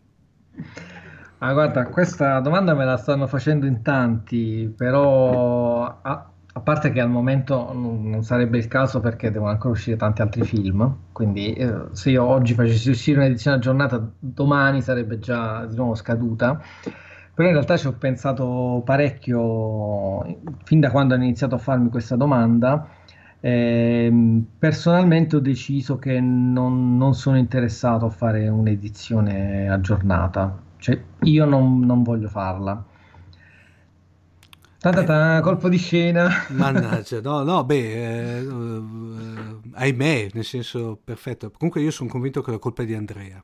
[1.39, 5.99] Ah, guarda, questa domanda me la stanno facendo in tanti, però...
[6.03, 10.23] Ah, a parte che al momento non sarebbe il caso perché devono ancora uscire tanti
[10.23, 15.75] altri film, quindi eh, se io oggi facessi uscire un'edizione aggiornata, domani sarebbe già di
[15.75, 16.61] nuovo scaduta.
[17.35, 22.15] Però in realtà ci ho pensato parecchio fin da quando hanno iniziato a farmi questa
[22.15, 22.89] domanda.
[23.41, 31.45] Eh, personalmente ho deciso che non, non, sono interessato a fare un'edizione aggiornata, cioè io
[31.45, 32.93] non, non voglio farla
[34.85, 36.29] Ta-ta-ta, colpo di scena.
[36.53, 38.83] Mannaggia, no, no, beh, eh, eh,
[39.73, 41.51] ahimè, nel senso perfetto.
[41.51, 43.43] Comunque io sono convinto che la colpa è di Andrea.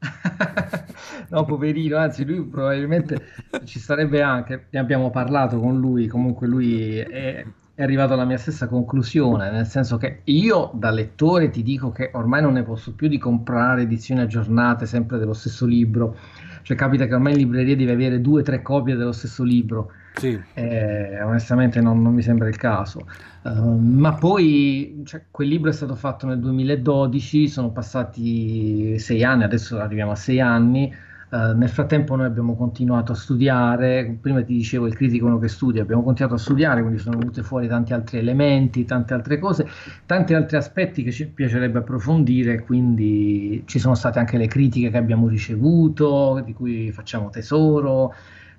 [1.30, 3.22] no, poverino, anzi lui probabilmente
[3.64, 7.42] ci starebbe anche, ne abbiamo parlato con lui, comunque lui è,
[7.74, 12.10] è arrivato alla mia stessa conclusione, nel senso che io da lettore ti dico che
[12.12, 16.18] ormai non ne posso più di comprare edizioni aggiornate sempre dello stesso libro,
[16.60, 19.92] cioè capita che ormai in libreria devi avere due o tre copie dello stesso libro.
[20.18, 20.40] Sì.
[20.54, 23.06] Eh, onestamente non, non, mi sembra il caso.
[23.42, 29.44] Uh, ma poi cioè, quel libro è stato fatto nel 2012, sono passati sei anni,
[29.44, 30.92] adesso arriviamo a sei anni.
[31.28, 35.48] Uh, nel frattempo noi abbiamo continuato a studiare, prima ti dicevo il critico uno che
[35.48, 39.68] studia, abbiamo continuato a studiare, quindi sono venute fuori tanti altri elementi, tante altre cose,
[40.06, 44.96] tanti altri aspetti che ci piacerebbe approfondire, quindi ci sono state anche le critiche che
[44.96, 48.14] abbiamo ricevuto, di cui facciamo tesoro,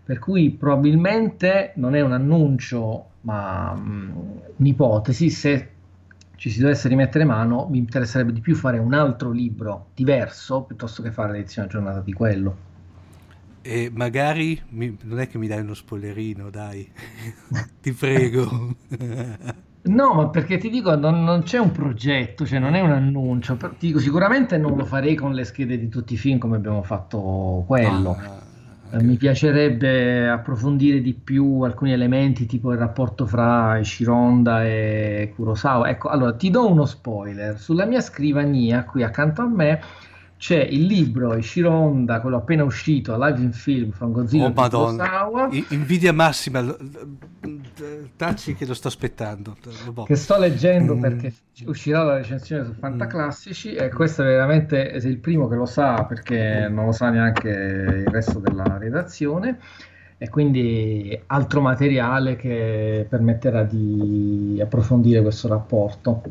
[0.07, 5.69] per cui probabilmente non è un annuncio, ma um, un'ipotesi, se
[6.37, 11.03] ci si dovesse rimettere mano, mi interesserebbe di più fare un altro libro diverso piuttosto
[11.03, 12.57] che fare l'edizione aggiornata di quello.
[13.61, 16.89] E magari mi, non è che mi dai uno spoilerino, dai,
[17.81, 18.75] ti prego.
[19.81, 23.57] No, ma perché ti dico, non, non, c'è un progetto, cioè non è un annuncio.
[23.57, 26.81] Ti dico, sicuramente non lo farei con le schede di tutti i film come abbiamo
[26.81, 28.11] fatto quello.
[28.11, 28.46] Ah,
[28.89, 29.03] Okay.
[29.03, 35.89] Mi piacerebbe approfondire di più alcuni elementi, tipo il rapporto fra Shironda e Kurosawa.
[35.89, 37.59] Ecco, allora ti do uno spoiler.
[37.59, 39.81] Sulla mia scrivania, qui accanto a me,
[40.37, 45.49] c'è il libro Ishironda, quello appena uscito, Live in Film from Godzilla oh, Kurosawa.
[45.69, 46.63] Invidia massima,
[48.15, 49.55] tacci che lo sto aspettando.
[50.05, 51.01] Che sto leggendo mm.
[51.01, 51.33] perché
[51.65, 56.67] uscirà la recensione su Fantaclassici e questo è veramente il primo che lo sa perché
[56.69, 59.59] non lo sa neanche il resto della redazione
[60.17, 66.23] e quindi altro materiale che permetterà di approfondire questo rapporto.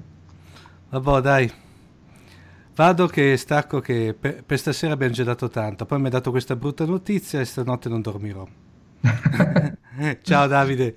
[0.90, 1.53] Vabbè, dai,
[2.74, 6.30] Vado che stacco che per, per, stasera abbiamo già dato tanto, poi mi ha dato
[6.30, 8.47] questa brutta notizia e stanotte non dormirò.
[10.22, 10.97] Ciao Davide.